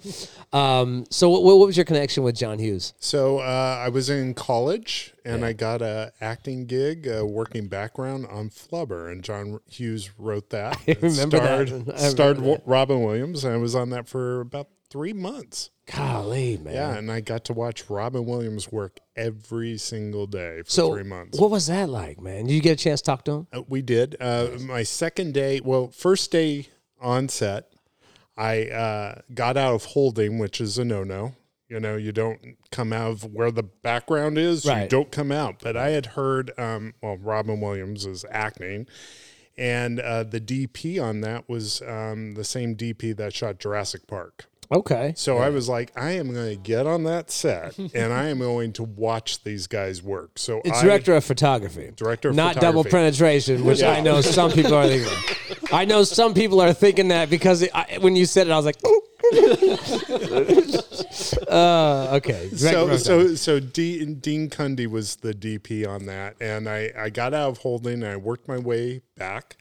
[0.51, 2.93] Um, so, what, what was your connection with John Hughes?
[2.99, 8.28] So uh, I was in college and I got a acting gig, a working background
[8.28, 10.78] on Flubber, and John Hughes wrote that.
[10.88, 11.67] I remember that.
[11.67, 12.61] starred, I remember starred that.
[12.65, 15.69] Robin Williams, and I was on that for about three months.
[15.93, 16.73] Golly, man.
[16.73, 21.03] Yeah, and I got to watch Robin Williams work every single day for So, three
[21.03, 21.39] months.
[21.39, 22.45] what was that like, man?
[22.45, 23.47] Did you get a chance to talk to him?
[23.53, 24.15] Uh, we did.
[24.19, 26.67] Uh, my second day, well, first day
[26.99, 27.71] on set,
[28.35, 31.33] I uh, got out of holding, which is a no no.
[31.69, 35.55] You know, you don't come out of where the background is, you don't come out.
[35.61, 38.88] But I had heard, um, well, Robin Williams is acting.
[39.57, 44.45] And uh, the DP on that was um, the same DP that shot Jurassic Park.
[44.72, 45.13] Okay.
[45.15, 48.39] So I was like, I am going to get on that set and I am
[48.39, 50.38] going to watch these guys work.
[50.38, 51.91] So It's I, director of photography.
[51.95, 55.57] Director of Not double penetration, which I know some people are thinking.
[55.72, 58.57] I know some people are thinking that because it, I, when you said it, I
[58.57, 58.78] was like,
[61.49, 62.49] uh, okay.
[62.49, 66.93] Director so of so so Dean, Dean Cundey was the DP on that, and I
[66.97, 69.57] I got out of holding and I worked my way back,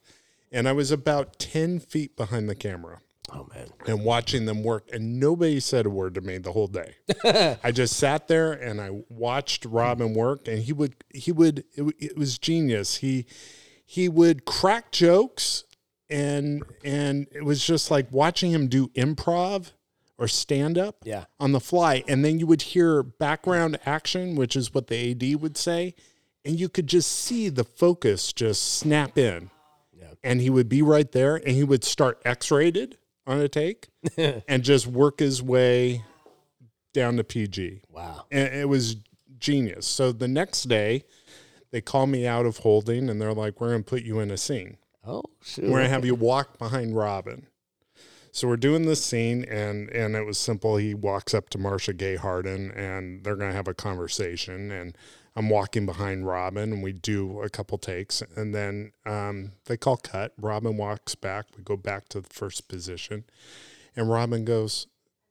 [0.52, 3.00] and I was about ten feet behind the camera
[3.32, 3.68] oh man.
[3.86, 6.94] and watching them work, and nobody said a word to me the whole day.
[7.62, 11.94] I just sat there and I watched Robin work, and he would he would it,
[11.98, 12.96] it was genius.
[12.96, 13.26] He
[13.84, 15.64] he would crack jokes
[16.10, 19.72] and and it was just like watching him do improv
[20.18, 21.24] or stand up Yeah.
[21.38, 25.40] on the fly and then you would hear background action which is what the AD
[25.42, 25.94] would say
[26.44, 29.50] and you could just see the focus just snap in
[30.24, 34.62] and he would be right there and he would start x-rated on a take and
[34.62, 36.04] just work his way
[36.94, 38.26] down to PG Wow.
[38.30, 38.96] and it was
[39.38, 39.86] genius.
[39.86, 41.04] So the next day,
[41.72, 44.30] they call me out of holding, and they're like, "We're going to put you in
[44.30, 44.76] a scene.
[45.06, 45.64] Oh, shoot.
[45.64, 47.48] We're going to have you walk behind Robin."
[48.32, 50.76] So we're doing this scene, and and it was simple.
[50.76, 54.96] He walks up to Marcia Gay Harden, and they're going to have a conversation, and
[55.38, 59.98] I'm walking behind Robin, and we do a couple takes, and then um, they call
[59.98, 60.32] cut.
[60.40, 61.46] Robin walks back.
[61.56, 63.24] We go back to the first position,
[63.94, 64.86] and Robin goes,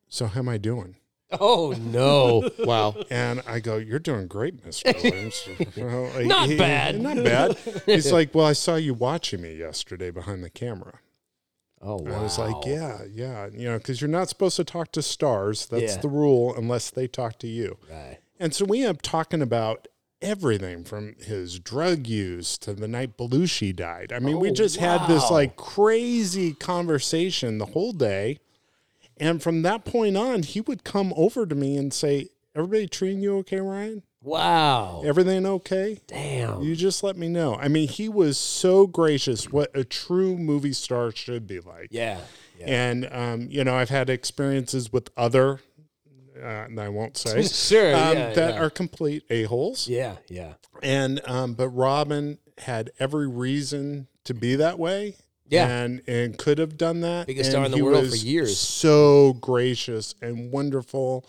[0.07, 0.97] "So how am I doing?"
[1.39, 2.47] Oh no.
[2.59, 2.95] Wow.
[3.09, 4.93] And I go, "You're doing great, Mr.
[5.03, 5.43] Williams."
[5.75, 7.01] Well, like, Not he- bad.
[7.01, 7.57] Not bad.
[7.87, 10.99] He's like, "Well, I saw you watching me yesterday behind the camera."
[11.81, 12.19] Oh wow.
[12.19, 15.65] I was like, "Yeah, yeah, you know, because you're not supposed to talk to stars.
[15.65, 16.01] That's Yeah.
[16.01, 18.19] the rule, unless they talk to you." Right.
[18.39, 19.87] And so we end up talking about
[20.25, 24.11] everything from his drug use to the night Belushi died.
[24.11, 28.39] I mean, we Oh, just had this like crazy conversation the whole day.
[29.17, 33.21] And from that point on, he would come over to me and say, Everybody treating
[33.21, 34.01] you okay, Ryan?
[34.21, 35.03] Wow.
[35.05, 35.99] Everything okay?
[36.07, 36.61] Damn.
[36.63, 37.55] You just let me know.
[37.55, 41.89] I mean, he was so gracious, what a true movie star should be like.
[41.91, 42.19] yeah.
[42.57, 42.65] Yeah.
[42.67, 45.59] And, um, you know, I've had experiences with other,
[46.41, 48.61] uh, and I won't say, Sure, um, yeah, that yeah.
[48.61, 49.87] are complete a-holes.
[49.87, 50.15] Yeah.
[50.29, 50.53] Yeah.
[50.83, 55.15] And, um, but Robin had every reason to be that way.
[55.47, 55.67] Yeah.
[55.67, 57.27] And, and could have done that.
[57.27, 58.59] Biggest star in the he world for years.
[58.59, 61.25] So gracious and wonderful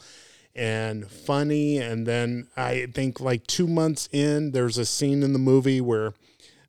[0.54, 1.76] and funny.
[1.78, 6.14] And then I think like two months in, there's a scene in the movie where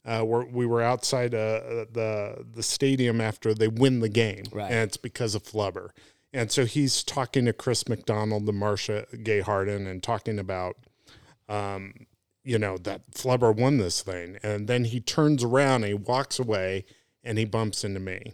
[0.06, 4.72] uh, where we were outside uh, the the stadium after they win the game, Right.
[4.72, 5.90] and it's because of Flubber.
[6.34, 10.76] And so he's talking to Chris McDonald the Marcia Gay Harden and talking about,
[11.48, 11.94] um,
[12.44, 14.38] you know, that Flubber won this thing.
[14.44, 16.86] And then he turns around and he walks away
[17.24, 18.34] and he bumps into me.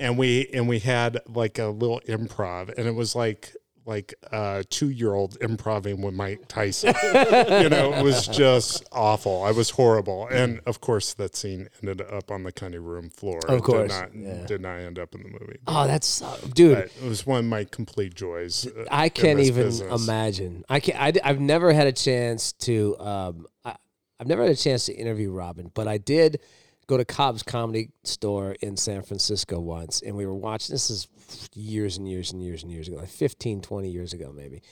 [0.00, 3.54] And we and we had like a little improv, and it was like
[3.88, 6.94] like a two year old improving with Mike Tyson.
[7.02, 9.42] you know, it was just awful.
[9.42, 13.40] I was horrible, and of course, that scene ended up on the cutting room floor.
[13.48, 14.46] Of course, did not, yeah.
[14.46, 15.58] did not end up in the movie.
[15.66, 16.78] Oh, that's uh, dude.
[16.78, 18.66] It was one of my complete joys.
[18.66, 20.04] uh, I can't even business.
[20.04, 20.64] imagine.
[20.68, 22.94] I can't, I, have never had a chance to.
[23.00, 23.74] Um, I,
[24.20, 26.40] I've never had a chance to interview Robin, but I did
[26.88, 30.74] go to Cobb's Comedy Store in San Francisco once, and we were watching.
[30.74, 31.06] This is
[31.54, 34.62] years and years and years and years ago, like 15, 20 years ago, maybe.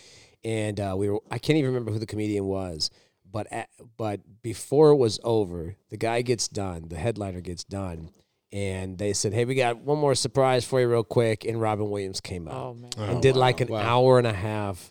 [0.43, 1.21] And uh, we were.
[1.31, 2.91] I can't even remember who the comedian was.
[3.31, 6.87] But at, but before it was over, the guy gets done.
[6.89, 8.11] The headliner gets done,
[8.53, 11.91] and they said, "Hey, we got one more surprise for you, real quick." And Robin
[11.91, 12.91] Williams came up Oh man.
[13.11, 14.91] and did like an hour and a half.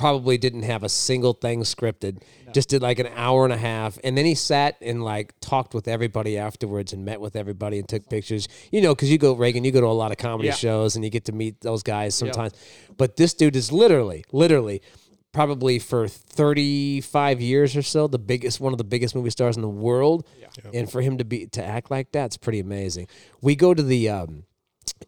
[0.00, 2.22] Probably didn't have a single thing scripted.
[2.52, 5.74] Just did like an hour and a half, and then he sat and like talked
[5.74, 8.48] with everybody afterwards and met with everybody and took pictures.
[8.72, 10.54] You know, because you go Reagan, you go to a lot of comedy Yeah.
[10.54, 12.54] shows and you get to meet those guys sometimes.
[12.96, 14.80] But this dude is literally, literally,
[15.32, 19.54] probably for thirty five years or so, the biggest, one of the biggest movie stars
[19.56, 20.26] in the world.
[20.74, 23.06] And for him to be to act like that's pretty amazing.
[23.42, 24.08] We go to the.
[24.08, 24.44] Um,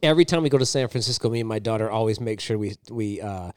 [0.02, 2.74] every time we go to San Francisco, me and my daughter always make sure we
[2.90, 3.50] we uh,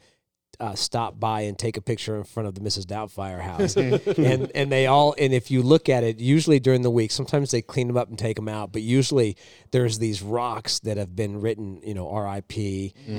[0.60, 2.84] uh, stop by and take a picture in front of the Mrs.
[2.84, 3.76] Doubtfire house,
[4.18, 7.50] and and they all and if you look at it, usually during the week, sometimes
[7.50, 9.36] they clean them up and take them out, but usually
[9.70, 12.94] there's these rocks that have been written, you know, R.I.P.
[13.08, 13.10] uh,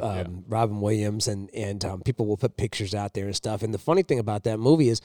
[0.00, 3.62] um, Robin Williams, and and um, people will put pictures out there and stuff.
[3.62, 5.00] And the funny thing about that movie is.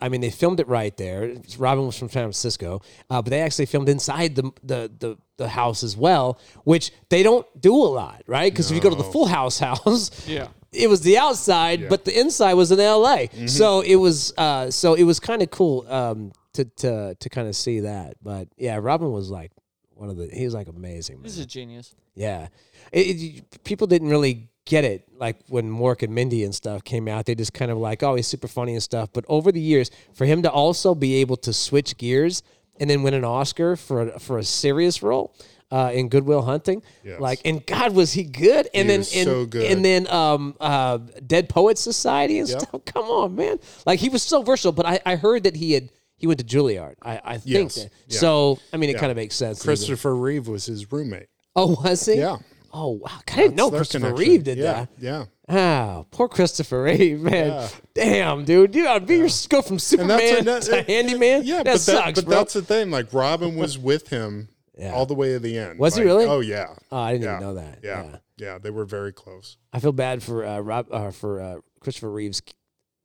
[0.00, 1.36] I mean, they filmed it right there.
[1.56, 5.48] Robin was from San Francisco, uh, but they actually filmed inside the, the the the
[5.48, 8.52] house as well, which they don't do a lot, right?
[8.52, 10.48] Because if you go to the Full House house, Yeah.
[10.78, 13.28] It was the outside, but the inside was in L.A.
[13.28, 13.46] Mm-hmm.
[13.46, 17.48] So it was uh, so it was kind of cool um, to to to kind
[17.48, 18.16] of see that.
[18.22, 19.52] But yeah, Robin was like
[19.94, 21.16] one of the he was like amazing.
[21.16, 21.24] Man.
[21.24, 21.94] He's a genius.
[22.14, 22.48] Yeah,
[22.92, 27.08] it, it- people didn't really get it like when Mork and Mindy and stuff came
[27.08, 27.24] out.
[27.26, 29.08] They just kind of like, oh, he's super funny and stuff.
[29.12, 32.42] But over the years, for him to also be able to switch gears
[32.78, 35.34] and then win an Oscar for a, for a serious role.
[35.70, 37.20] Uh, in Good Will Hunting, Yes.
[37.20, 38.68] like, and God, was he good?
[38.72, 39.70] And He then, was and, so good.
[39.70, 40.96] and then, um, uh,
[41.26, 42.60] Dead Poets Society and Yep.
[42.62, 42.84] stuff.
[42.86, 43.58] Come on, man!
[43.84, 44.72] Like, he was so versatile.
[44.72, 46.94] But I, I heard that he had he went to Juilliard.
[47.02, 47.74] I, I think Yes.
[47.74, 47.90] that.
[48.06, 48.18] Yeah.
[48.18, 49.00] So, I mean, it Yeah.
[49.00, 49.58] kind of makes sense.
[49.58, 51.26] that Christopher Reeve was his roommate.
[51.54, 52.14] Oh, was he?
[52.14, 52.38] Yeah,
[52.72, 53.10] Oh wow!
[53.30, 54.30] I didn't know That's their Christopher connection.
[54.32, 54.88] Reeve did yeah, that.
[54.98, 55.24] Yeah.
[55.50, 57.68] Ah, poor Christopher Reeve, man.
[57.94, 58.74] Damn, dude.
[58.74, 61.42] You gotta be your go from And Superman that's to handyman.
[61.44, 62.36] Yeah, that but, that, sucks, but bro.
[62.36, 62.90] that's the thing.
[62.90, 64.48] Like Robin was with him
[64.78, 64.92] Yeah.
[64.94, 65.78] all the way to the end.
[65.78, 66.24] Was he really?
[66.24, 66.74] Oh yeah.
[66.92, 67.36] Oh, I didn't yeah.
[67.36, 67.78] even know that.
[67.82, 68.04] Yeah.
[68.04, 68.16] Yeah.
[68.36, 69.56] yeah, They were very close.
[69.72, 72.40] I feel bad for uh, Rob uh, for uh, Christopher Reeve's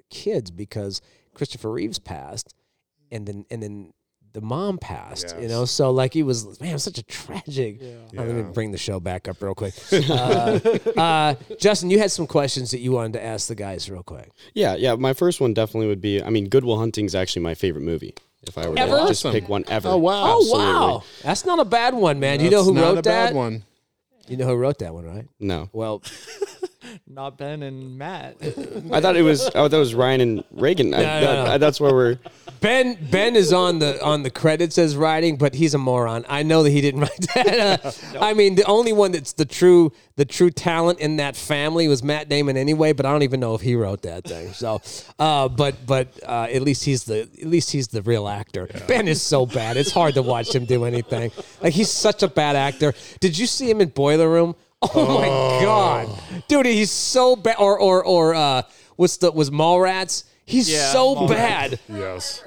[0.09, 1.01] kids because
[1.34, 2.53] Christopher Reeves passed,
[3.11, 3.93] and then and then
[4.34, 5.36] the mom passed.
[5.39, 7.82] You know, so like he was man, it was such a tragic.
[7.82, 7.86] Uh,
[8.24, 8.47] let me Yeah.
[8.53, 9.74] bring the show back up real quick.
[10.09, 10.59] Uh,
[10.97, 14.32] uh, Justin, you had some questions that you wanted to ask the guys real quick.
[14.53, 14.95] Yeah, yeah.
[14.95, 16.21] My first one definitely would be.
[16.21, 18.13] I mean, Good Will Hunting is actually my favorite movie.
[18.48, 19.00] If I were Ever?
[19.00, 19.32] to just Awesome.
[19.39, 19.89] pick one ever.
[19.89, 20.24] Oh, wow.
[20.26, 20.66] Oh Absolutely.
[20.74, 22.39] wow, that's not a bad one, man.
[22.41, 23.36] you know who not wrote a bad that?
[23.36, 23.64] one.
[24.28, 25.28] You know who wrote that one, right?
[25.39, 26.02] No, Well,
[27.08, 28.38] Not Ben and Matt.
[28.91, 29.46] I thought it was.
[29.48, 30.94] I thought it was Ryan and Reagan.
[30.94, 31.52] I, No, no, that- no.
[31.54, 32.18] I- that's where we're.
[32.60, 36.26] Ben Ben is on the on the credits as writing, but he's a moron.
[36.30, 37.86] I know that he didn't write that.
[38.16, 41.88] Uh, I mean, the only one that's the true the true talent in that family
[41.89, 42.94] was Matt Damon anyway.
[42.94, 44.54] But I don't even know if he wrote that thing.
[44.54, 44.82] So,
[45.20, 48.70] uh, but but uh, at least he's the at least he's the real actor.
[48.88, 51.32] Ben is so bad; it's hard to watch him do anything.
[51.62, 52.94] Like he's such a bad actor.
[53.20, 54.56] Did you see him in Boiler Room?
[54.96, 55.28] Oh, my
[55.64, 57.56] god, dude, he's so bad.
[57.60, 58.64] Or or or uh,
[58.96, 60.26] what's the was Mallrats?
[60.46, 61.28] He's Yeah, so Mallrats.
[61.30, 61.80] bad.
[61.90, 62.44] Yes.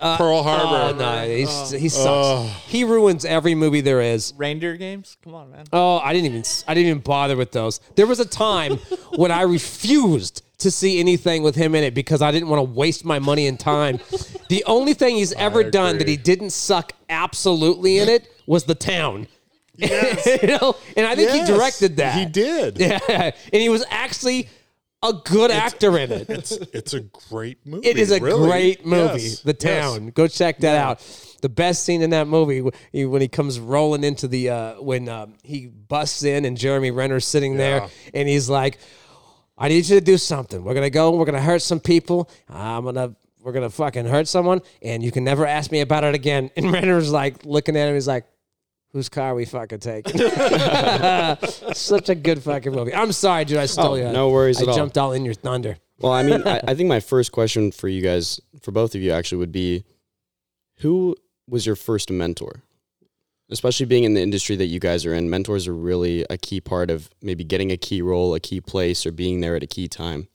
[0.00, 0.96] Pearl Oh Harbor.
[0.96, 2.48] no, he's, he sucks.
[2.66, 4.32] He ruins every movie there is.
[4.36, 5.16] Reindeer games?
[5.24, 5.64] Come on, man.
[5.72, 7.80] Oh, I didn't even I didn't even bother with those.
[7.96, 8.76] There was a time
[9.16, 12.64] when I refused to see anything with him in it because I didn't want to
[12.78, 13.98] waste my money and time.
[14.48, 18.74] The only thing he's ever done that he didn't suck absolutely in it was The
[18.76, 19.26] Town.
[20.42, 22.14] you know, and I think Yes, he directed that.
[22.18, 22.78] He did.
[22.80, 22.98] Yeah,
[23.52, 24.48] and he was actually
[25.02, 26.28] a good actor in it.
[26.28, 27.86] It's it's a great movie.
[27.86, 28.48] It is a really.
[28.48, 29.82] great movie, Yes, The yes.
[29.84, 30.08] Town.
[30.10, 31.00] Go check that out.
[31.40, 35.34] The best scene in that movie when he comes rolling into the uh, when um,
[35.44, 38.78] he busts in and Jeremy Renner's sitting there and he's like,
[39.56, 40.64] "I need you to do something.
[40.64, 41.12] We're gonna go.
[41.12, 42.28] We're gonna hurt some people.
[42.48, 46.14] I'm gonna." We're gonna fucking hurt someone, and you can never ask me about it
[46.14, 46.50] again.
[46.56, 47.94] And Renner's like looking at him.
[47.94, 48.26] He's like,
[48.98, 50.08] "Whose car we fucking take.
[51.74, 52.92] Such a good fucking movie.
[52.92, 53.58] I'm sorry, dude.
[53.58, 54.10] I stole Oh, you.
[54.10, 54.76] no worries I at all.
[54.76, 55.78] jumped all in your thunder.
[56.00, 59.00] Well, I mean, I, I think my first question for you guys, for both of
[59.02, 59.84] you, actually, would be,
[60.78, 61.14] who
[61.48, 62.62] was your first mentor?
[63.50, 66.60] Especially being in the industry that you guys are in, mentors are really a key
[66.60, 69.66] part of maybe getting a key role, a key place, or being there at a
[69.68, 70.26] key time.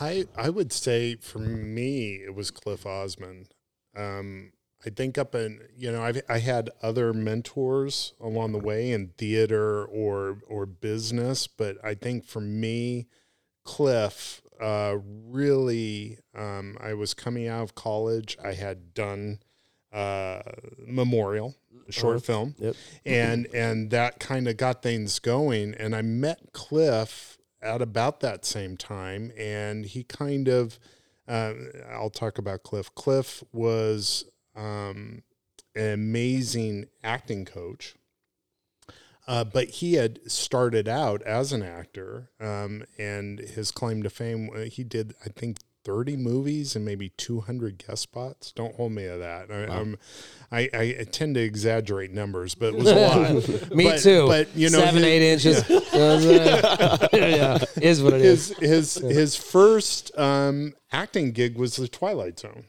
[0.00, 3.54] I I would say for me it was Cliff Osmond.
[3.96, 4.50] Um,
[4.86, 9.08] I think up in you know I've I had other mentors along the way in
[9.16, 13.06] theater or or business, but I think for me,
[13.64, 16.18] Cliff uh, really.
[16.34, 18.36] Um, I was coming out of college.
[18.42, 19.38] I had done
[19.92, 20.42] uh,
[20.86, 21.54] Memorial,
[21.88, 22.76] a short film, Yep.
[23.04, 25.74] and and that kind of got things going.
[25.74, 30.78] And I met Cliff at about that same time, and he kind of.
[31.26, 31.54] Uh,
[31.90, 32.94] I'll talk about Cliff.
[32.94, 34.26] Cliff was
[34.56, 35.22] um,
[35.74, 37.94] an amazing acting coach.
[39.26, 44.50] Uh, but he had started out as an actor, um, and his claim to fame,
[44.54, 48.52] uh, he did, I think, 30 movies and maybe 200 guest spots.
[48.52, 49.50] Don't hold me to that.
[49.50, 49.96] I, I'm,
[50.52, 53.74] I, I tend to exaggerate numbers, but it was a lot.
[53.74, 54.26] Me But- too.
[54.26, 55.70] But, you know, seven, his- eight inches.
[57.12, 58.48] yeah, is what it is.
[58.58, 62.64] his his his first um, acting gig was the Twilight Zone.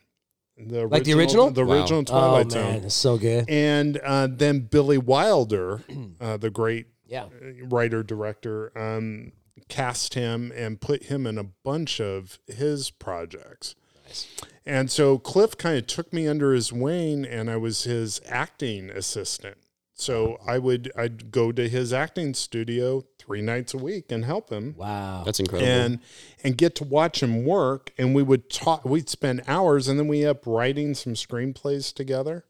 [0.57, 1.51] The Like the original?
[1.51, 1.75] the Wow.
[1.81, 3.49] original Oh Twilight man, it's so good.
[3.49, 5.83] and uh, then Billy Wilder,
[6.21, 7.25] uh, the great Yeah,
[7.63, 9.33] writer director, um,
[9.67, 13.75] cast him and put him in a bunch of his projects.
[14.05, 14.27] Nice.
[14.65, 18.89] And so Cliff kind of took me under his wing, and I was his acting
[18.89, 19.57] assistant.
[19.97, 24.49] So I would I'd go to his acting studio three nights a week and help
[24.49, 24.75] him.
[24.77, 25.23] Wow.
[25.25, 25.71] That's incredible.
[25.71, 25.99] and
[26.43, 30.07] and get to watch him work and we would talk we'd spend hours and then
[30.07, 32.45] we up writing some screenplays together.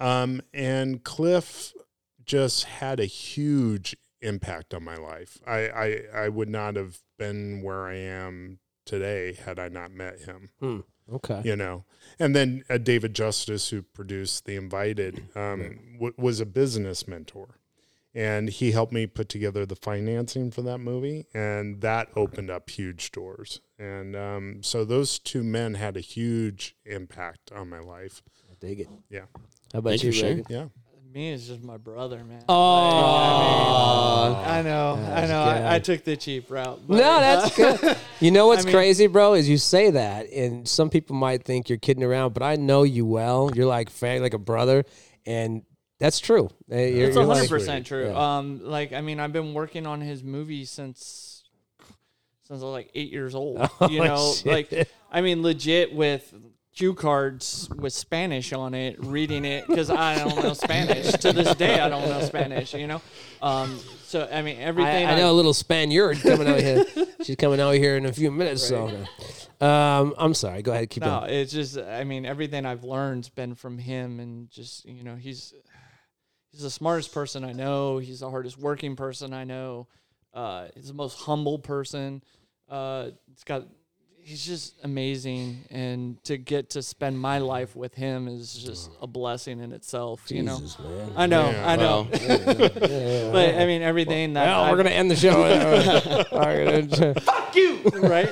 [0.00, 1.72] Um, and cliff
[2.24, 5.38] just had a huge impact on my life.
[5.46, 10.20] I, I i would not have been where i am today had i not met
[10.20, 10.50] him
[11.12, 11.40] okay.
[11.44, 11.84] you know
[12.18, 17.58] and then uh, david justice who produced the invited um, w- was a business mentor
[18.16, 22.70] and he helped me put together the financing for that movie and that opened up
[22.70, 28.22] huge doors and um, so those two men had a huge impact on my life
[28.50, 28.88] I dig it.
[29.10, 29.26] yeah
[29.72, 30.26] How about Thank you, you for.
[30.26, 30.44] Reagan?
[30.48, 30.64] yeah
[31.14, 32.42] Me is just my brother, man.
[32.48, 32.54] Oh,
[34.44, 35.42] I know, I know.
[35.42, 36.80] I, I took the cheap route.
[36.88, 37.96] but, no, that's good.
[38.20, 39.34] You know what's I mean- crazy, bro?
[39.34, 42.82] Is you say that, and some people might think you're kidding around, but I know
[42.82, 43.50] you well.
[43.54, 44.84] You're like family, like a brother,
[45.24, 45.62] and
[46.00, 46.48] That's true.
[46.72, 48.06] Uh, you're- It's hundred percent true.
[48.08, 48.38] Yeah.
[48.38, 51.44] Um, like I mean, I've been working on his movie since
[52.48, 53.60] since I was like eight years old.
[53.80, 54.46] Oh, you know, shit.
[54.46, 56.34] like I mean, legit with
[56.74, 61.12] cue cards with Spanish on it, reading it because I don't know Spanish.
[61.12, 62.74] to this day, I don't know Spanish.
[62.74, 63.02] You know,
[63.42, 65.06] um, so I mean, everything.
[65.06, 66.84] I, I know a little Spaniard coming out here.
[67.22, 68.66] She's coming out here in a few minutes.
[68.66, 68.88] So,
[69.60, 70.62] um, I'm sorry.
[70.62, 70.90] Go ahead.
[70.90, 71.30] Keep No, going.
[71.32, 75.54] it's just I mean everything I've learned's been from him and just you know he's
[76.50, 77.98] he's the smartest person I know.
[77.98, 79.86] He's the hardest working person I know.
[80.34, 82.22] Uh, he's the most humble person.
[82.68, 83.66] Uh, it's got
[84.24, 89.06] he's just amazing and to get to spend my life with him is just a
[89.06, 90.22] blessing in itself.
[90.30, 91.12] you know, man.
[91.14, 91.68] I know, Yeah.
[91.70, 95.34] I know, but I mean everything that Well, we're gonna end the show.
[96.32, 97.14] We're
[97.54, 98.28] you right.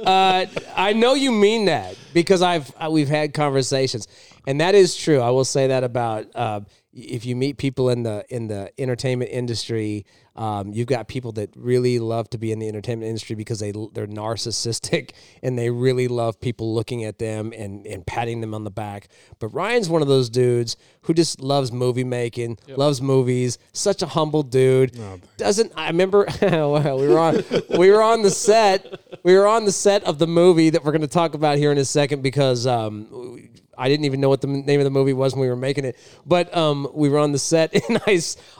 [0.06, 0.46] uh,
[0.76, 4.06] I know you mean that because I've uh, we've had conversations,
[4.46, 5.20] and that is true.
[5.20, 6.60] I will say that about uh,
[6.92, 11.50] if you meet people in the in the entertainment industry, um, you've got people that
[11.54, 15.12] really love to be in the entertainment industry because they they're narcissistic
[15.42, 19.08] and they really love people looking at them and and patting them on the back.
[19.38, 23.58] But Ryan's one of those dudes who just loves movie making, loves movies.
[23.72, 24.98] Such a humble dude.
[25.36, 26.26] Doesn't I remember?
[26.42, 27.44] well, we were on
[27.78, 29.20] we were on the set.
[29.22, 31.70] We were on the set of the movie that we're going to talk about here
[31.70, 33.48] in a second because um,
[33.80, 35.84] I didn't even know what the name of the movie was when we were making
[35.86, 35.96] it.
[36.26, 38.00] But um, we were on the set, and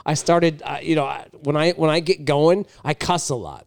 [0.05, 3.35] I started, uh, you know, I- when I when I get going, I cuss a
[3.35, 3.65] lot.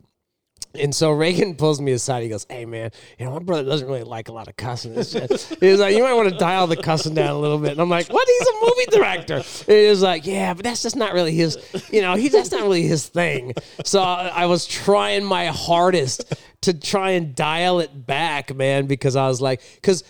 [0.77, 2.25] And so Reagan pulls me aside.
[2.25, 4.97] He goes, "Hey man, you know my brother doesn't really like a lot of cussing.
[4.97, 5.31] and shit."
[5.61, 7.81] He was like, "You might want to dial the cussing down a little bit." And
[7.81, 8.27] I'm like, "What?
[8.27, 11.59] He's a movie director." And he was like, "Yeah, but that's just not really his.
[11.93, 13.53] You know, he that's not really his thing."
[13.85, 16.25] So I, I was trying my hardest
[16.63, 20.03] to try and dial it back, man, because I was like, because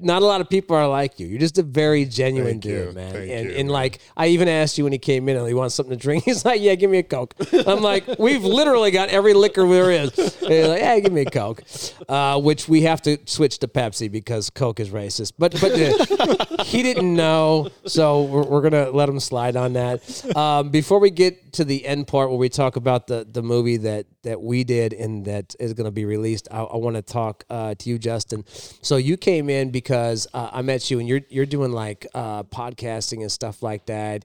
[0.00, 1.26] not a lot of people are like you.
[1.26, 2.92] You're just a very genuine Thank dude, you.
[2.94, 3.12] man.
[3.12, 3.72] Thank and you, and man.
[3.74, 6.24] like I even asked you when he came in, "Oh, he wants something to drink.
[6.28, 7.34] He's like, yeah, give me a Coke.
[7.66, 10.36] I'm like, we've literally got every liquor there is.
[10.48, 11.62] And he's like, yeah, give me a Coke.
[12.08, 15.32] Uh, which we have to switch to Pepsi because Coke is racist.
[15.38, 20.34] But but uh, he didn't know, so we're, we're gonna let him slide on that.
[20.34, 23.76] Um, before we get to the end part where we talk about the the movie
[23.78, 27.44] that that we did and that is gonna be released, I, I want to talk
[27.50, 28.44] uh, to you, Justin.
[28.48, 32.42] So you came in because uh, I met you and you're you're doing like uh,
[32.44, 34.24] podcasting and stuff like that.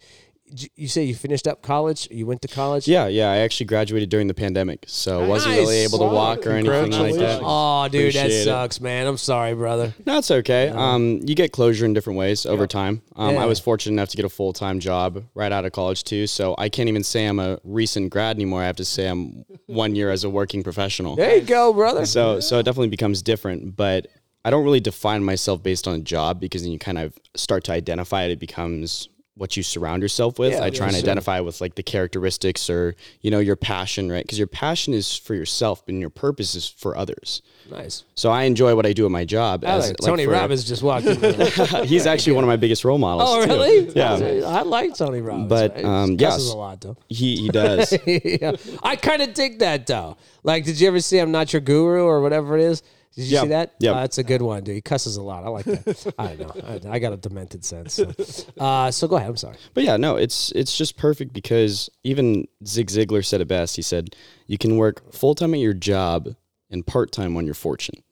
[0.75, 2.07] You say you finished up college?
[2.11, 2.87] You went to college?
[2.87, 3.31] Yeah, yeah.
[3.31, 7.15] I actually graduated during the pandemic, so wasn't really able to walk or anything like
[7.15, 7.39] that.
[7.41, 8.43] Oh, dude, that Appreciate it.
[8.43, 9.07] sucks, man.
[9.07, 9.95] I'm sorry, brother.
[10.05, 10.69] No, it's okay.
[10.69, 13.01] Um, you get closure in different ways over time.
[13.15, 13.43] Um, Yeah.
[13.43, 16.27] I was fortunate enough to get a full time job right out of college too,
[16.27, 18.61] so I can't even say I'm a recent grad anymore.
[18.61, 21.15] I have to say I'm one year as a working professional.
[21.15, 22.05] There you go, brother.
[22.05, 24.05] So so it definitely becomes different, but
[24.45, 27.63] I don't really define myself based on a job because then you kind of start
[27.65, 28.31] to identify it.
[28.31, 30.53] It becomes what you surround yourself with.
[30.53, 31.09] Yeah, I try and yeah, sure.
[31.09, 34.23] identify with like the characteristics or you know your passion, right?
[34.23, 37.41] Because your passion is for yourself, and your purpose is for others.
[37.69, 38.03] nice.
[38.15, 39.63] So I enjoy what I do at my job.
[39.63, 41.85] As, like, like, Tony for- Robbins just walked in.
[41.87, 43.29] He's actually one of my biggest role models.
[43.31, 43.51] oh, too.
[43.51, 43.89] really?
[43.95, 44.13] Yeah.
[44.45, 45.49] I like Tony Robbins.
[45.49, 46.53] But, He um, cusses yes.
[46.53, 46.97] a lot though.
[47.09, 47.97] He he does.
[48.05, 48.55] yeah.
[48.83, 50.17] I kind of dig that though.
[50.43, 52.83] Like, did you ever see I'm Not Your Guru or whatever it is?
[53.15, 53.41] Did you Yeah.
[53.43, 53.75] see that?
[53.79, 53.91] Yeah.
[53.91, 54.75] Uh, that's a good one, dude.
[54.75, 55.43] He cusses a lot.
[55.43, 56.13] I like that.
[56.17, 56.89] I don't know.
[56.89, 57.93] I, I got a demented sense.
[57.93, 58.11] So.
[58.59, 59.29] Uh, so go ahead.
[59.29, 59.57] I'm sorry.
[59.73, 63.75] But yeah, no, it's it's just perfect because even Zig Ziglar said it best.
[63.75, 64.15] He said
[64.47, 66.29] you can work full time at your job
[66.69, 68.03] and part time on your fortune.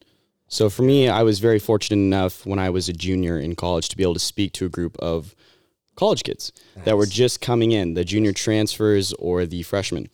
[0.48, 3.88] So for me, I was very fortunate enough when I was a junior in college
[3.88, 5.34] to be able to speak to a group of
[5.96, 6.52] college kids
[6.84, 10.08] that were just coming in, the junior transfers or the freshmen.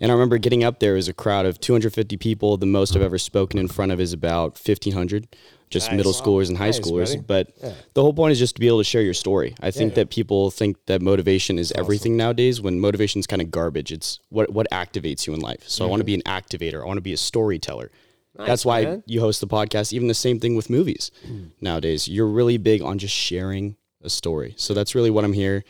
[0.00, 2.56] And I remember getting up there was a crowd of 250 people.
[2.56, 3.06] The most I've hmm.
[3.06, 5.36] ever spoken in front of is about 1,500,
[5.70, 7.26] just middle schoolers and high Nice, schoolers.
[7.26, 7.48] buddy.
[7.60, 9.54] But the whole point is just to be able to share your story.
[9.60, 9.96] I think Yeah.
[9.96, 13.92] that people think that motivation is everything nowadays when motivation is kind of garbage.
[13.92, 15.64] It's what, what activates you in life.
[15.66, 16.22] So I want to mm-hmm.
[16.22, 17.90] be an activator, I want to be a storyteller.
[18.46, 19.02] That's why man.
[19.06, 19.92] you host the podcast.
[19.92, 21.50] Even the same thing with movies mm.
[21.60, 22.06] nowadays.
[22.06, 24.54] You're really big on just sharing a story.
[24.56, 25.64] So that's really what I'm here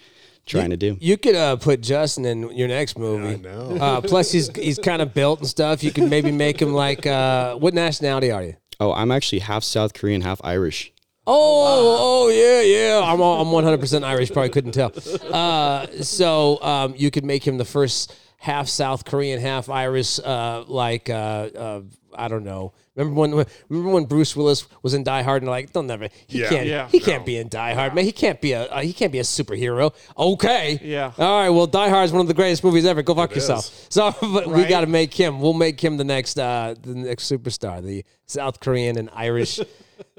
[0.49, 0.97] trying to do.
[1.01, 3.35] You could uh, put Justin in your next movie.
[3.35, 3.77] I know.
[3.77, 5.83] Uh, plus, he's he's kind of built and stuff.
[5.83, 8.57] You could maybe make him like uh, what nationality are you?
[8.81, 10.93] Oh, I'm actually half South Korean, half Irish.
[11.27, 11.97] Oh,
[12.27, 13.03] oh yeah, yeah.
[13.05, 14.31] I'm all, I'm 100 percent Irish.
[14.31, 14.93] Probably couldn't tell.
[15.33, 20.19] Uh, so um, you could make him the first half South Korean, half Irish.
[20.19, 21.83] Uh, like uh, uh,
[22.15, 22.73] I don't know.
[22.99, 26.41] Remember when remember when Bruce Willis was in Die Hard and like they'll never he
[26.41, 26.49] Yeah.
[26.49, 26.89] can't Yeah.
[26.89, 29.19] he can't be in Die Hard man he can't be a uh, he can't be
[29.21, 31.13] a superhero okay Yeah.
[31.17, 33.37] all right well Die Hard is one of the greatest movies ever go fuck It
[33.37, 33.87] yourself is.
[33.89, 34.69] so but we Right.
[34.69, 38.61] got to make him we'll make him the next uh, the next superstar the South
[38.61, 39.59] Korean and Irish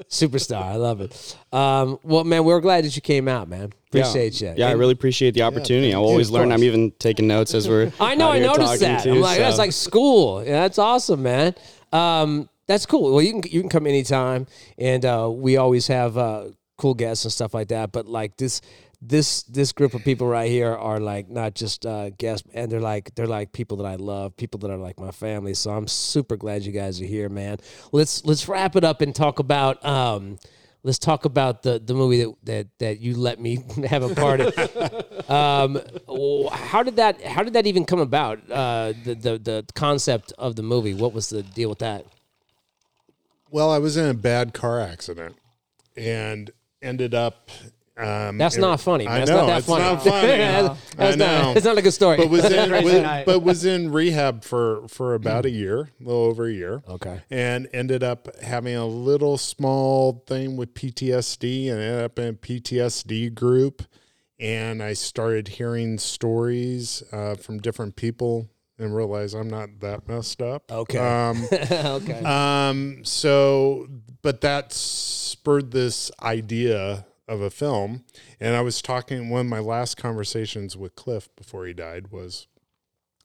[0.09, 0.61] Superstar.
[0.63, 1.37] I love it.
[1.53, 3.71] Um, well, man, we're glad that you came out, man.
[3.87, 4.49] Appreciate yeah.
[4.49, 4.55] you.
[4.57, 5.93] Yeah, I really appreciate the opportunity.
[5.93, 6.51] I'll always learn.
[6.51, 7.91] I'm even taking notes as we're.
[7.99, 8.25] I know.
[8.27, 9.03] out I here noticed that.
[9.03, 10.43] too, I'm like, that's like school.
[10.43, 11.55] Yeah, that's awesome, man.
[11.93, 13.11] Um, that's cool.
[13.11, 14.45] Well, you can you can come anytime,
[14.77, 17.91] and uh, we always have uh, cool guests and stuff like that.
[17.91, 18.61] But like this
[19.01, 22.79] this this group of people right here are like not just uh, guests, and they're
[22.79, 25.55] like they're like people that I love, people that are like my family.
[25.55, 27.57] So I'm super glad you guys are here, man.
[27.91, 29.83] Let's let's wrap it up and talk about.
[29.83, 30.37] Um,
[30.81, 34.39] Let's talk about the, the movie that, that, that you let me have a part
[34.39, 35.05] of.
[35.29, 35.79] Um,
[36.51, 38.39] how did that How did that even come about?
[38.49, 40.95] Uh, the, the the concept of the movie.
[40.95, 42.07] What was the deal with that?
[43.51, 45.35] Well, I was in a bad car accident
[45.97, 47.49] and ended up.
[47.97, 49.05] Um, That's in- not funny.
[49.07, 49.83] I That's know not that it's funny.
[49.83, 50.27] not funny.
[50.27, 51.53] That's- I that's not- know.
[51.57, 52.15] it's not a good story.
[52.17, 56.23] But was in, was- but was in rehab for for about a year, a little
[56.23, 56.81] over a year.
[56.87, 57.19] Okay.
[57.29, 62.33] And ended up having a little small thing with PTSD, and ended up in a
[62.33, 63.83] PTSD group.
[64.39, 68.47] And I started hearing stories uh, from different people,
[68.79, 70.71] and realize I'm not that messed up.
[70.71, 70.97] Okay.
[70.97, 72.23] Um, okay.
[72.23, 73.87] um, so,
[74.21, 78.05] but that spurred this idea of a film.
[78.39, 82.47] And I was talking, one of my last conversations with Cliff before he died was,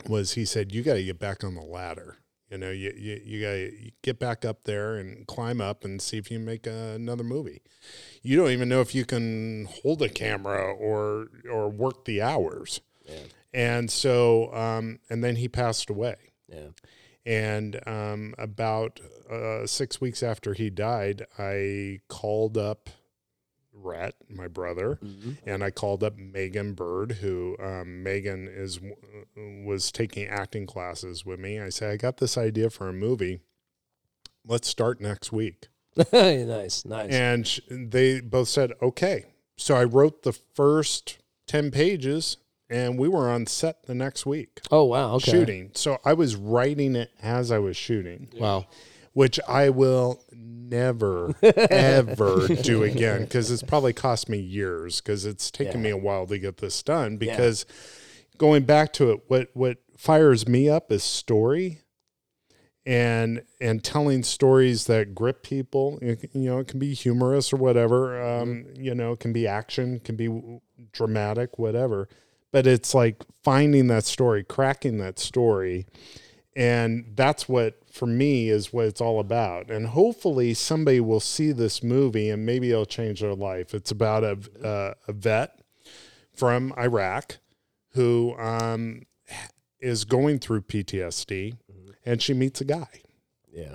[0.07, 2.19] was he said, you got to get back on the ladder.
[2.51, 6.01] You know, you, you, you got to get back up there and climb up and
[6.01, 7.63] see if you make another movie.
[8.23, 12.81] You don't even know if you can hold a camera or, or work the hours.
[13.55, 16.17] And so, um, and then he passed away.
[16.49, 16.71] yeah.
[17.25, 19.01] And um, about
[19.31, 22.91] uh, six weeks after he died, I called up
[23.73, 24.99] Rhett, my brother,
[25.47, 28.79] and I called up Megan Bird, who um, Megan is
[29.37, 31.59] was taking acting classes with me.
[31.59, 33.41] I said, I got this idea for a movie.
[34.47, 35.69] Let's start next week.
[36.13, 36.85] nice.
[36.85, 37.11] Nice.
[37.11, 39.25] And sh- they both said, okay.
[39.57, 42.37] So I wrote the first 10 pages
[42.71, 45.15] and we were on set the next week oh wow.
[45.15, 45.31] Okay.
[45.33, 45.71] shooting.
[45.75, 48.67] So I was writing it as I was shooting, Wow.
[49.13, 55.51] which I will never, ever do again because it's probably cost me years because it's
[55.51, 57.17] taken me a while to get this done.
[57.19, 57.67] Because
[58.39, 61.81] going back to it, what, what fires me up is story
[62.87, 68.23] and and telling stories that grip people you know it can be humorous or whatever
[68.23, 70.29] um you know it can be action can be
[70.93, 72.09] dramatic whatever
[72.55, 75.87] but it's like finding that story cracking that story.
[76.55, 79.73] And that's what for me is what it's all about.
[79.73, 83.75] And hopefully somebody will see this movie and maybe it'll change their life.
[83.75, 85.63] It's about a, uh, a vet
[86.33, 87.39] from iraq
[87.95, 89.03] who um,
[89.81, 91.57] is going through ptsd
[92.07, 93.01] and she meets a guy.
[93.53, 93.75] Yeah.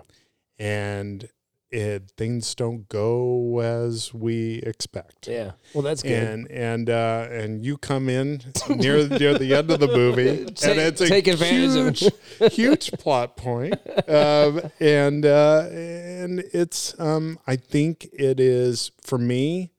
[0.58, 1.28] and
[1.72, 5.52] it, things don't go as we expect Yeah.
[5.74, 6.12] Well, that's good.
[6.12, 10.64] and and uh, and you come in near near the end of the movie, Take-
[10.72, 13.76] and it's a take advantage of huge, huge plot point,
[14.08, 19.72] um, and uh, and it's um, I think it is for me.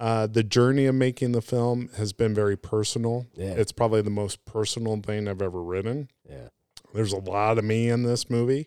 [0.00, 3.24] Uh, the journey of making the film has been very personal.
[3.36, 3.52] Yeah.
[3.52, 6.08] It's probably the most personal thing I've ever written.
[6.28, 6.48] yeah.
[6.92, 8.66] There's a lot of me in this movie,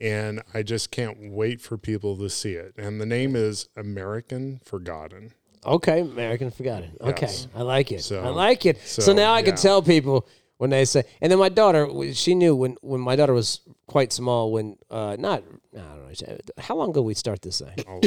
[0.00, 2.74] and I just can't wait for people to see it.
[2.76, 5.32] And the name is American Forgotten.
[5.64, 6.92] Okay, American Forgotten.
[7.00, 7.48] Okay, Yes.
[7.54, 8.02] I like it.
[8.02, 8.78] So- I like it.
[8.84, 10.26] So, so, now I can tell people
[10.58, 14.12] when they say, and then my daughter, she knew when when my daughter was quite
[14.12, 14.52] small.
[14.52, 15.42] When uh, not,
[15.74, 17.84] I don't know, how long ago we start this thing?
[17.88, 18.00] Oh,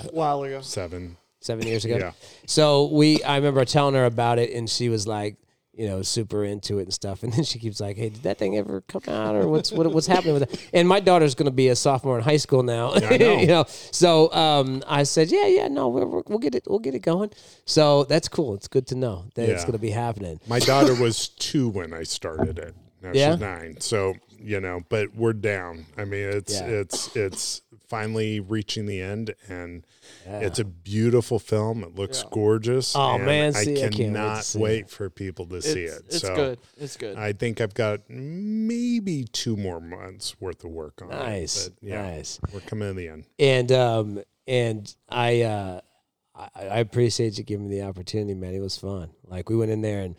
[0.00, 0.60] A while ago.
[0.60, 1.16] seven.
[1.40, 1.96] Seven years ago.
[1.96, 2.12] Yeah.
[2.46, 5.36] So we, I remember telling her about it, and she was like,
[5.82, 7.24] you know, super into it and stuff.
[7.24, 9.92] And then she keeps like, "Hey, did that thing ever come out, or what's what,
[9.92, 12.62] what's happening with it?" And my daughter's going to be a sophomore in high school
[12.62, 12.92] now.
[12.94, 13.36] I know.
[13.38, 16.78] you know, so um, I said, "Yeah, yeah, no, we're, we're, we'll get it, we'll
[16.78, 17.30] get it going."
[17.64, 18.54] So that's cool.
[18.54, 20.38] It's good to know that it's going to be happening.
[20.46, 22.76] My daughter was two when I started it.
[23.02, 23.32] Now Yeah?
[23.32, 23.80] she's nine.
[23.80, 25.86] So, you know, but we're down.
[25.98, 26.66] I mean, it's Yeah.
[26.68, 27.62] it's it's
[27.92, 29.86] finally reaching the end and
[30.24, 31.84] it's a beautiful film.
[31.84, 32.96] It looks gorgeous.
[32.96, 36.00] Oh, and man, I see, I can't wait cannot wait for people to see it.
[36.06, 36.58] it's so good.
[36.78, 37.18] It's good.
[37.18, 41.16] I think I've got maybe two more months worth of work on it.
[41.16, 42.40] Nice, But, yeah, nice.
[42.50, 43.26] We're coming to the end.
[43.38, 45.80] And um, and I uh,
[46.34, 48.54] I, I appreciate you giving me the opportunity, man.
[48.54, 49.10] It was fun.
[49.26, 50.16] Like we went in there and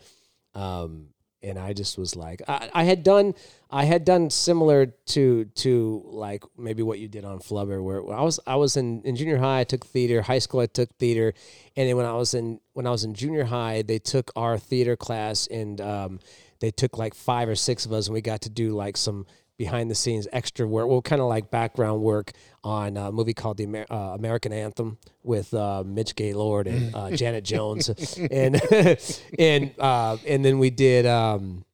[0.54, 1.08] um,
[1.44, 3.34] and I just was like, I, I had done,
[3.70, 8.22] I had done similar to to like maybe what you did on Flubber, where I
[8.22, 11.34] was I was in, in junior high, I took theater, high school I took theater,
[11.76, 14.58] and then when I was in when I was in junior high, they took our
[14.58, 16.20] theater class and um,
[16.60, 19.26] they took like five or six of us, and we got to do like some
[19.56, 22.32] behind the scenes extra work, well, kind of like background work
[22.62, 27.10] on a movie called the Amer- uh, American Anthem with uh, Mitch Gaylord and uh,
[27.16, 27.88] Janet Jones,
[28.18, 28.60] and
[29.38, 31.06] and uh, and then we did.
[31.06, 31.64] Um,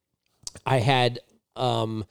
[0.65, 1.19] I had
[1.55, 2.05] um,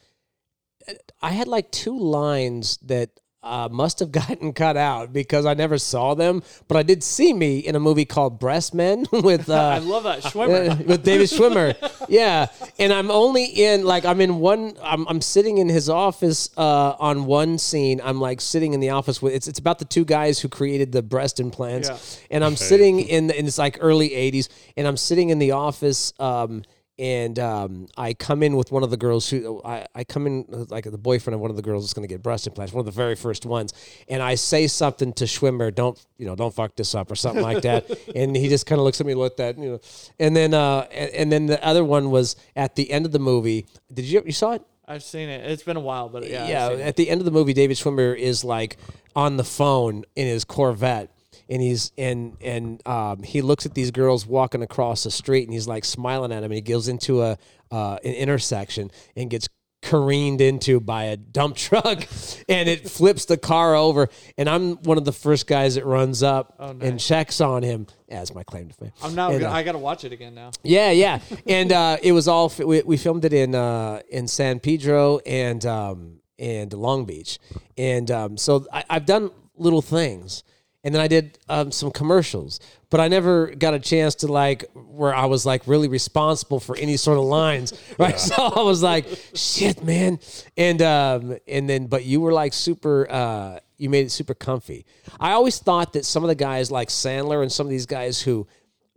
[1.23, 3.11] I had like two lines that
[3.43, 7.32] uh, must have gotten cut out because I never saw them, but I did see
[7.32, 10.70] me in a movie called Breast Men with I uh, love that Schwimmer.
[10.70, 11.74] uh, with David Schwimmer.
[12.09, 12.47] Yeah,
[12.78, 14.74] and I'm only in like I'm in one.
[14.82, 18.01] I'm I'm sitting in his office uh, on one scene.
[18.05, 20.93] I'm like sitting in the office with it's it's about the two guys who created
[20.93, 22.36] the breast implants, Yeah.
[22.36, 25.53] and I'm sitting in the, in it's like early '80s, and I'm sitting in the
[25.53, 26.12] office.
[26.18, 26.62] Um,
[27.01, 30.45] and um, I come in with one of the girls who I, I come in
[30.53, 32.75] uh, like the boyfriend of one of the girls that's going to get breast implants,
[32.75, 33.73] one of the very first ones,
[34.09, 37.43] and I say something to Schwimmer, don't you know, don't fuck this up or something
[37.43, 39.81] like that, and he just kind of looks at me like that, you know,
[40.19, 43.19] and then uh, and, and then the other one was at the end of the
[43.19, 43.67] movie.
[43.93, 44.63] Did you you saw it?
[44.87, 45.49] I've seen it.
[45.49, 46.49] It's been a while, but yeah.
[46.49, 46.83] Yeah, seen it.
[46.83, 48.77] at the end of the movie, David Schwimmer is like
[49.17, 51.11] on the phone in his Corvette,
[51.51, 55.53] and he's and and um, he looks at these girls walking across the street, and
[55.53, 57.37] he's like smiling at them, and he goes into a
[57.71, 59.49] uh, an intersection and gets
[59.83, 62.07] careened into by a dump truck
[62.49, 66.23] and it flips the car over and I'm one of the first guys that runs
[66.23, 68.93] up and checks on him as my claim to fame.
[69.03, 69.31] I'm now.
[69.31, 70.51] And, gonna, uh, I got to watch it again now.
[70.63, 74.61] yeah, yeah, and uh, it was all we, we filmed it in uh, in San
[74.61, 77.39] Pedro and um, and Long Beach,
[77.79, 80.43] and um, so I, I've done little things,
[80.83, 82.59] and then I did um, some commercials,
[82.89, 86.76] but I never got a chance to like where I was like really responsible for
[86.76, 88.18] any sort of lines, right?
[88.18, 90.18] So I was like, shit, man,
[90.57, 93.11] and um, and then but you were like super.
[93.11, 94.85] Uh, you made it super comfy.
[95.18, 98.20] I always thought that some of the guys like Sandler and some of these guys
[98.20, 98.47] who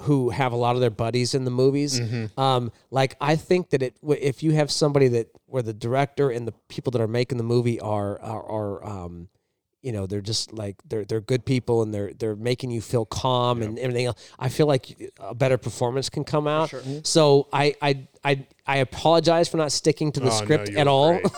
[0.02, 2.00] who have a lot of their buddies in the movies.
[2.38, 6.46] Um, like I think that it if you have somebody that where the director and
[6.48, 9.30] the people that are making the movie are are, are um,
[9.84, 13.06] you know they're just like they're they're good people and they're they're making you feel
[13.06, 14.18] calm and everything else.
[14.40, 16.74] I feel like a better performance can come out.
[17.04, 20.88] So I I I I apologize for not sticking to the Oh, script you at
[20.88, 21.20] all.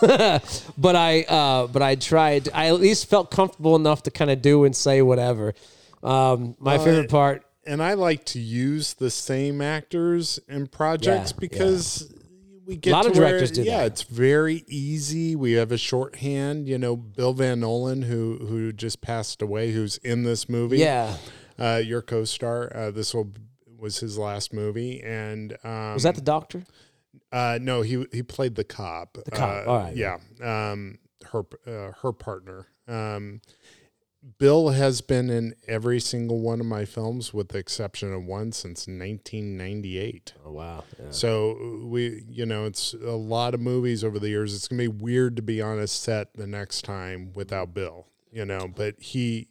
[0.78, 2.48] but I uh, but I tried.
[2.54, 5.52] I at least felt comfortable enough to kind of do and say whatever.
[6.02, 7.44] Um, my Well, favorite part.
[7.66, 12.14] and I like to use the same actors in projects Yeah, because
[12.66, 13.86] we get a lot of where- directors do yeah, that.
[13.86, 15.36] it's very easy.
[15.36, 16.68] We have a shorthand.
[16.68, 20.78] You know, Bill Van Nolan, who who just passed away, who's in this movie.
[20.78, 21.16] Yeah.
[21.58, 22.70] uh, your co-star.
[22.74, 23.32] Uh, this will
[23.78, 26.64] was his last movie, and um, Was that the doctor?
[27.32, 29.18] Uh, no, he he played the cop.
[29.24, 29.96] The cop, Uh, all right.
[29.96, 30.18] Yeah.
[30.42, 30.98] Um,
[31.32, 32.66] her uh, her partner.
[32.88, 33.40] Um,
[34.38, 38.52] Bill has been in every single one of my films, with the exception of one
[38.52, 40.34] since 1998.
[40.44, 40.84] Oh wow.
[41.10, 44.54] So uh, we, you know, it's a lot of movies over the years.
[44.54, 48.44] It's gonna be weird to be on a set the next time without Bill, you
[48.44, 48.68] know.
[48.74, 49.48] But he,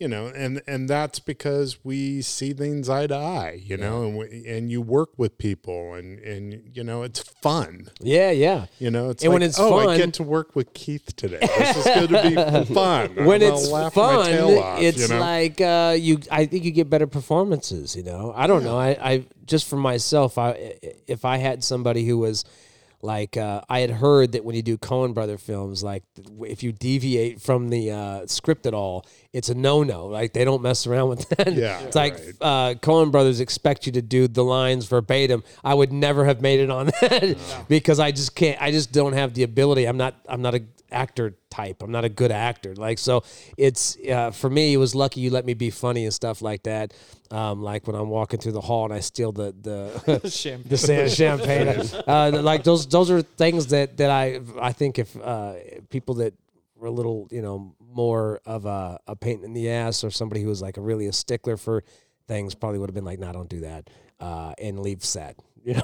[0.00, 4.16] you know, and and that's because we see things eye to eye, you know, and
[4.16, 8.66] we, and you work with people, and and you know, it's fun, Yeah, yeah.
[8.78, 9.10] you know.
[9.10, 11.38] It's And when like, it's oh, I fun- get to work with Keith today.
[11.40, 13.14] This is going to be fun.
[13.26, 15.20] When I'm it's gonna laugh my fun, off, it's you know?
[15.20, 16.18] like uh, you.
[16.30, 17.94] I think you get better performances.
[17.94, 18.78] You know, I don't know.
[18.78, 22.44] I, I just for myself, I if I had somebody who was
[23.02, 26.02] like uh, I had heard that when you do Coen brother films, like
[26.42, 30.06] if you deviate from the uh, script at all, it's a no no.
[30.06, 31.52] Like they don't mess around with that.
[31.52, 32.34] Yeah, it's like right.
[32.40, 35.42] uh, Coen brothers expect you to do the lines verbatim.
[35.64, 38.60] I would never have made it on that because I just can't.
[38.60, 39.86] I just don't have the ability.
[39.86, 40.14] I'm not.
[40.28, 41.82] I'm not a actor type.
[41.82, 42.74] I'm not a good actor.
[42.74, 43.24] Like so,
[43.56, 44.72] it's uh, for me.
[44.74, 46.92] It was lucky you let me be funny and stuff like that.
[47.30, 50.68] Um, like when I'm walking through the hall and I steal the the Champagne.
[50.68, 51.86] the san- champagne.
[52.06, 55.54] uh, like those those are things that that I I think if uh,
[55.90, 56.34] people that
[56.76, 60.42] were a little you know more of a, a pain in the ass or somebody
[60.42, 61.82] who was like a really a stickler for
[62.28, 63.90] things probably would have been like, no, nah, don't do that
[64.20, 65.36] uh, and leave set.
[65.62, 65.82] You know,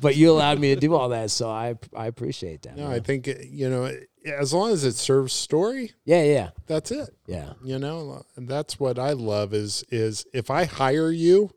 [0.00, 2.78] but you allowed me to do all that, so I I appreciate that.
[2.78, 2.92] No, man.
[2.92, 3.92] I think you know,
[4.26, 7.10] as long as it serves story, yeah, yeah, that's it.
[7.26, 7.52] yeah.
[7.64, 11.50] you know and that's what i love is is if i hire you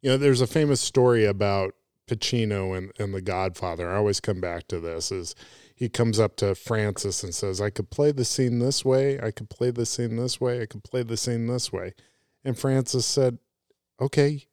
[0.00, 1.74] you know there's a famous story about
[2.08, 5.34] pacino and, and the godfather i always come back to this is
[5.74, 9.30] he comes up to francis and says i could play the scene this way i
[9.30, 11.94] could play the scene this way i could play the scene this way
[12.44, 13.38] and francis said
[14.00, 14.46] okay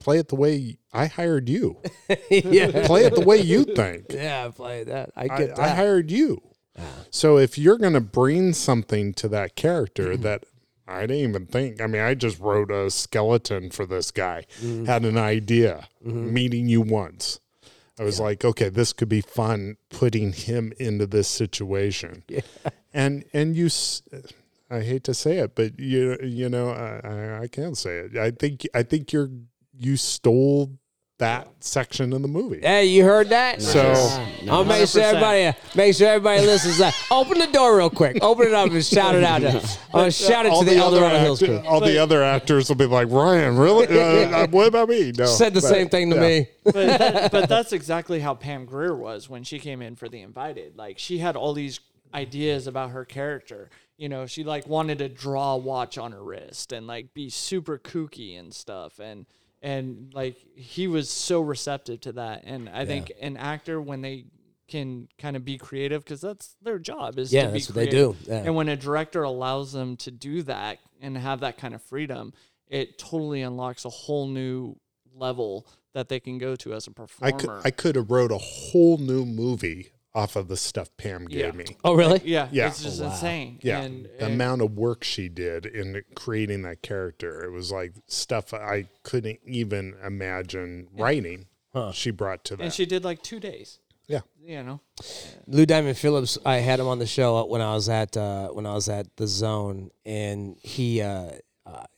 [0.00, 1.80] play it the way i hired you
[2.30, 4.48] yeah, play it the way you think yeah.
[4.48, 5.10] Play that.
[5.16, 5.76] I I, get I that.
[5.76, 6.42] hired you.
[7.10, 10.22] So if you're going to bring something to that character Mm-hmm.
[10.22, 10.44] that
[10.88, 14.84] I didn't even think, I mean, I just wrote a skeleton for this guy, Mm-hmm.
[14.84, 17.40] had an idea, meeting you once.
[17.98, 22.22] I was like, okay, this could be fun putting him into this situation.
[22.28, 22.40] Yeah.
[22.94, 24.00] And and you, s-
[24.70, 28.16] I hate to say it, but you you know I, I, I can't say it.
[28.16, 29.28] I think I think you're
[29.78, 30.78] you stole
[31.18, 32.60] that section of the movie.
[32.60, 33.62] Hey, you heard that?
[33.62, 33.80] So
[34.50, 36.78] I'll make sure everybody make sure everybody listens.
[36.78, 38.18] That open the door real quick.
[38.20, 39.40] Open it up and shout it out.
[39.40, 41.58] To, uh, shout it all to the, the, other El Dorado Hills crew.
[41.66, 43.86] all the other actors will be like, Ryan, really?
[43.86, 45.12] Uh, uh, what about me?
[45.16, 46.22] No, Said the but, same thing to yeah.
[46.22, 46.48] me.
[46.64, 50.20] but, that, but that's exactly how Pam Grier was when she came in for The
[50.20, 50.76] Invited.
[50.76, 51.80] Like she had all these
[52.12, 53.70] ideas about her character.
[53.96, 57.30] You know, she like wanted to draw a watch on her wrist and like be
[57.30, 58.98] super kooky and stuff.
[58.98, 59.24] And
[59.66, 62.44] and like he was so receptive to that.
[62.44, 64.26] And I think an actor when they
[64.68, 67.74] can kind of be creative because that's their job is Yeah, to be that's what
[67.74, 68.14] they do.
[68.26, 68.42] Yeah.
[68.44, 72.32] And when a director allows them to do that and have that kind of freedom,
[72.68, 74.76] it totally unlocks a whole new
[75.12, 77.34] level that they can go to as a performer.
[77.34, 81.26] I could I could have wrote a whole new movie off of the stuff Pam
[81.26, 81.52] gave Yeah.
[81.52, 81.64] me.
[81.84, 82.22] Oh, really?
[82.24, 82.68] yeah, Yeah.
[82.68, 83.58] it's just insane.
[83.62, 87.70] Yeah, and, the and- amount of work she did in creating that character, it was
[87.70, 91.46] like stuff I couldn't even imagine writing.
[91.92, 92.62] She brought to that.
[92.64, 93.80] and she did like two days.
[94.08, 94.80] yeah, You know,
[95.46, 98.64] Lou Diamond Phillips, I had him on the show when I was at uh, when
[98.64, 101.32] I was at the Zone, and he uh,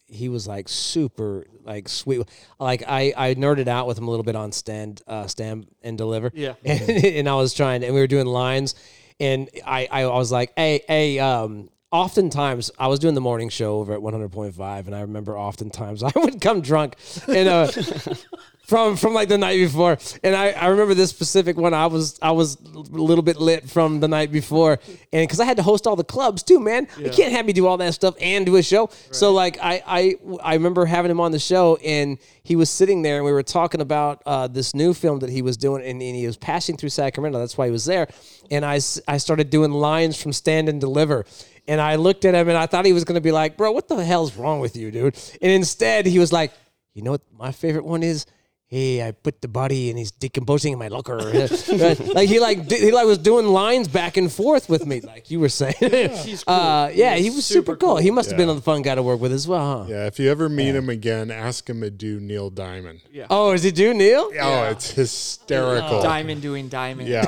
[0.09, 2.27] he was like super like sweet.
[2.59, 5.97] Like I I nerded out with him a little bit on stand uh, stand and
[5.97, 6.31] deliver.
[6.35, 6.55] Yeah.
[6.65, 8.75] and, and I was trying, and we were doing lines,
[9.21, 11.71] and I I was like, hey hey um.
[11.91, 16.13] Oftentimes, I was doing the morning show over at 100.5, and I remember oftentimes I
[16.17, 17.71] would come drunk and uh,
[18.69, 19.97] from from like the night before.
[20.23, 21.73] And I, I remember this specific one.
[21.73, 24.79] I was I was a little bit lit from the night before,
[25.11, 26.87] and because I had to host all the clubs too, man.
[26.99, 28.91] You can't have me do all that stuff and do a show.
[29.11, 33.01] So like I, I I remember having him on the show, and he was sitting
[33.01, 36.03] there, and we were talking about uh, this new film that he was doing, and,
[36.03, 37.39] and he was passing through Sacramento.
[37.39, 38.07] That's why he was there.
[38.51, 41.25] And I I started doing lines from Stand and Deliver.
[41.67, 43.73] And I looked at him and I thought he was going to be like, bro,
[43.73, 45.15] what the hell's wrong with you, dude?
[45.43, 46.51] And instead, he was like,
[46.95, 48.25] you know what my favorite one is?
[48.71, 51.17] Hey, I put the body and he's decomposing in my locker.
[51.23, 55.41] like he like he like was doing lines back and forth with me, like you
[55.41, 55.75] were saying.
[55.81, 56.55] He's cool.
[56.55, 57.89] Uh, yeah, he was super, super cool.
[57.95, 57.97] cool.
[57.97, 58.59] He must have been Yeah.
[58.59, 59.87] a fun guy to work with as well, huh?
[59.89, 60.07] yeah.
[60.07, 63.01] If you ever meet him again, ask him to do Neil Diamond.
[63.11, 63.27] yeah.
[63.31, 64.31] Oh, is he do Neil?
[64.39, 66.03] Oh, it's hysterical.
[66.03, 67.09] Diamond doing diamond.
[67.09, 67.25] Yeah.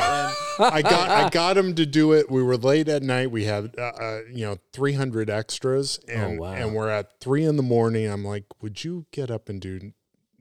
[0.58, 2.30] I got I got him to do it.
[2.30, 3.30] We were late at night.
[3.30, 6.52] We had uh, uh, you know 300 extras, and wow.
[6.52, 8.06] and we're at three in the morning.
[8.06, 9.92] I'm like, would you get up and do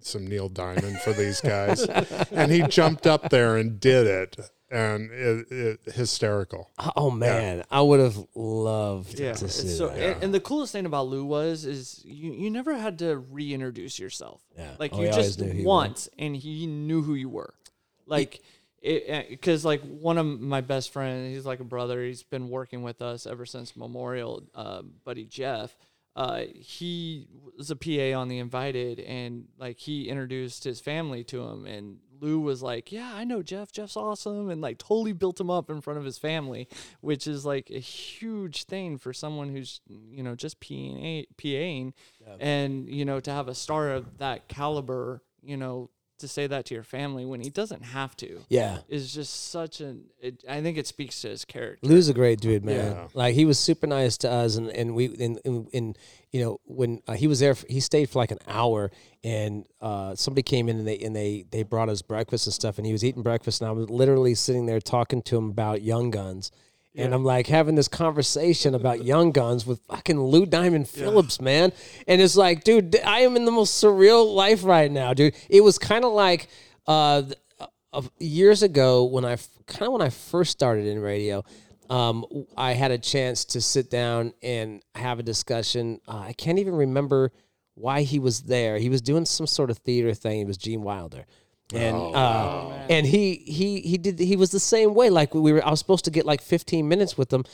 [0.09, 1.83] some Neil Diamond for these guys?
[2.31, 4.37] and he jumped up there and did it,
[4.71, 6.69] and it, it hysterical.
[6.95, 9.97] Oh man, I would have loved Yeah, to see so, that.
[9.97, 13.97] and, and the coolest thing about Lou was is you, you never had to reintroduce
[13.99, 14.41] yourself.
[14.57, 14.71] Yeah.
[14.79, 17.53] like Oh, you just knew he once, and he knew who you were.
[18.05, 18.41] Like,
[18.81, 22.03] because like one of my best friends, he's like a brother.
[22.03, 24.43] He's been working with us ever since Memorial.
[24.55, 25.75] Uh, buddy Jeff,
[26.19, 31.43] uh, he was a PA on the Invited, and like he introduced his family to
[31.43, 33.71] him, and Lou was like, "Yeah, I know Jeff.
[33.71, 36.67] Jeff's awesome," and like totally built him up in front of his family,
[36.99, 41.93] which is like a huge thing for someone who's you know just PA, PAing,
[42.41, 45.89] and you know to have a star of that caliber, you know,
[46.19, 48.79] to say that to your family when he doesn't have to, Yeah.
[48.87, 50.05] is just such an.
[50.21, 51.85] It, I think it speaks to his character.
[51.87, 52.93] Lou's a great dude, man.
[52.95, 53.07] Yeah.
[53.13, 55.97] Like he was super nice to us, and and we and and, and
[56.31, 58.91] you know when uh, he was there, he stayed for like an hour,
[59.23, 62.77] and uh, somebody came in and they and they they brought us breakfast and stuff,
[62.77, 65.81] and he was eating breakfast, and I was literally sitting there talking to him about
[65.81, 66.51] Young Guns.
[66.95, 71.71] And I'm like having this conversation about Young Guns with fucking Lou Diamond Phillips, man.
[72.07, 75.35] And it's like, dude, I am in the most surreal life right now, dude.
[75.49, 76.49] It was kind of like
[76.87, 77.23] uh,
[78.19, 79.37] years ago when I
[79.67, 81.43] kind of when I first started in radio,
[81.89, 82.25] um,
[82.57, 86.01] I had a chance to sit down and have a discussion.
[86.07, 87.31] Uh, I can't even remember
[87.75, 88.77] why he was there.
[88.77, 90.41] He was doing some sort of theater thing.
[90.41, 91.25] It was Gene Wilder.
[91.73, 95.09] And uh, and he he he did he was the same way.
[95.09, 97.45] Like we were, I was supposed to get like 15 minutes with him,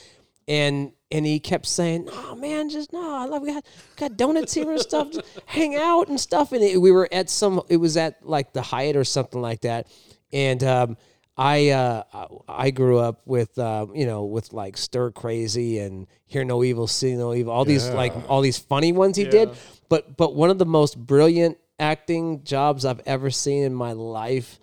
[0.48, 3.66] and and he kept saying, "Oh man, just no, I love we got
[3.98, 7.30] got donuts here and stuff, just hang out and stuff." And it, we were at
[7.30, 9.88] some, it was at like the Hyatt or something like that,
[10.32, 10.98] and um,
[11.38, 12.04] I uh,
[12.48, 16.88] I grew up with uh, you know with like Stir Crazy and Hear No Evil,
[16.88, 19.50] See No Evil, all these like all these funny ones he did,
[19.90, 24.60] but but one of the most brilliant acting jobs I've ever seen in my life.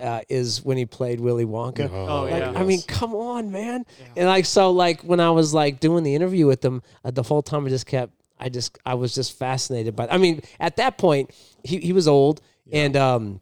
[0.00, 1.88] Uh, is when he played Willy Wonka.
[1.88, 2.52] Oh, Like, yeah.
[2.56, 3.84] I mean, come on, man.
[4.16, 7.22] And like, so like when I was like doing the interview with them, uh, the
[7.22, 10.08] whole time I just kept, I just, I was just fascinated by.
[10.08, 11.30] I mean, at that point,
[11.62, 12.40] he he was old,
[12.72, 13.40] and um,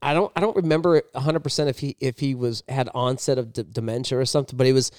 [0.00, 3.52] I don't I don't remember 100 percent if he if he was had onset of
[3.52, 4.92] d- dementia or something, but he was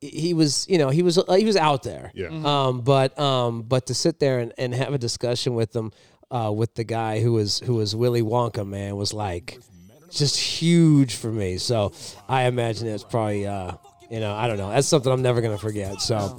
[0.00, 2.12] he was you know he was he was out there.
[2.14, 2.28] Yeah.
[2.28, 5.90] Um, but um, but to sit there and, and have a discussion with them,
[6.30, 9.60] uh, with the guy who was who was Willy Wonka, man, was like
[10.10, 11.58] just huge for me.
[11.58, 11.92] So
[12.28, 13.46] I imagine it's probably.
[13.46, 13.72] Uh,
[14.10, 14.70] you know, I don't know.
[14.70, 16.00] That's something I'm never gonna forget.
[16.00, 16.36] So,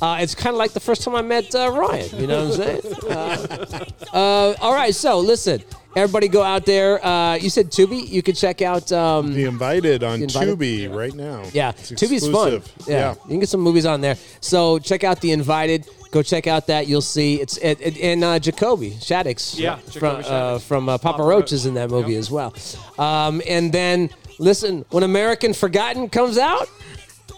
[0.00, 2.20] uh, it's kind of like the first time I met uh, Ryan.
[2.20, 2.94] You know what I'm saying?
[3.10, 3.84] Uh,
[4.16, 4.94] uh, all right.
[4.94, 5.62] So, listen,
[5.96, 7.04] everybody, go out there.
[7.04, 8.08] Uh, you said Tubi.
[8.08, 8.90] You can check out.
[8.92, 10.58] Um, The Invited on The Invited?
[10.58, 11.42] Tubi right now.
[11.52, 12.54] yeah, It's Tubi's fun.
[12.54, 12.72] exclusive.
[12.88, 13.14] Yeah.
[13.24, 14.16] you can get some movies on there.
[14.40, 15.86] So check out The Invited.
[16.10, 16.86] Go check out that.
[16.86, 19.58] You'll see it's it, it, and uh, Jacoby Shaddix.
[19.58, 20.62] Yeah, from uh, Shaddix.
[20.62, 21.52] from uh, Papa, Papa Roach Roach.
[21.52, 22.54] is in that movie as well.
[22.98, 24.08] Um, and then
[24.38, 26.68] listen, when American Forgotten comes out.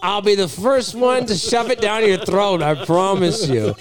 [0.02, 2.62] I'll be the first one to shove it down your throat.
[2.62, 3.74] I promise you.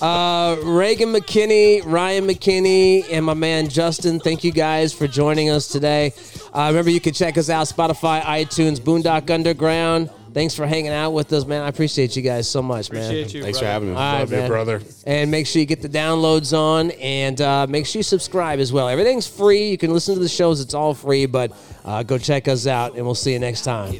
[0.00, 4.20] Uh, Reagan McKinney, Ryan McKinney, and my man Justin.
[4.20, 6.12] Thank you guys for joining us today.
[6.52, 10.10] Uh, remember, you can check us out Spotify, iTunes, Boondock Underground.
[10.32, 11.62] Thanks for hanging out with us, man.
[11.62, 13.10] I appreciate you guys so much, man.
[13.14, 13.42] You.
[13.42, 13.94] Thanks for having me.
[13.94, 14.48] All right, Love you, man.
[14.50, 14.82] brother.
[15.06, 18.70] And make sure you get the downloads on, and uh, make sure you subscribe as
[18.70, 18.88] well.
[18.88, 19.70] Everything's free.
[19.70, 21.24] You can listen to the shows; it's all free.
[21.24, 21.52] But
[21.86, 23.94] uh, go check us out, and we'll see you next time.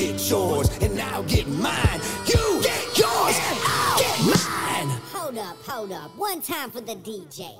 [0.00, 2.00] Get yours, and I'll get mine.
[2.26, 3.36] You get yours,
[3.66, 4.88] I'll get mine.
[5.12, 6.16] Hold up, hold up.
[6.16, 7.54] One time for the DJ.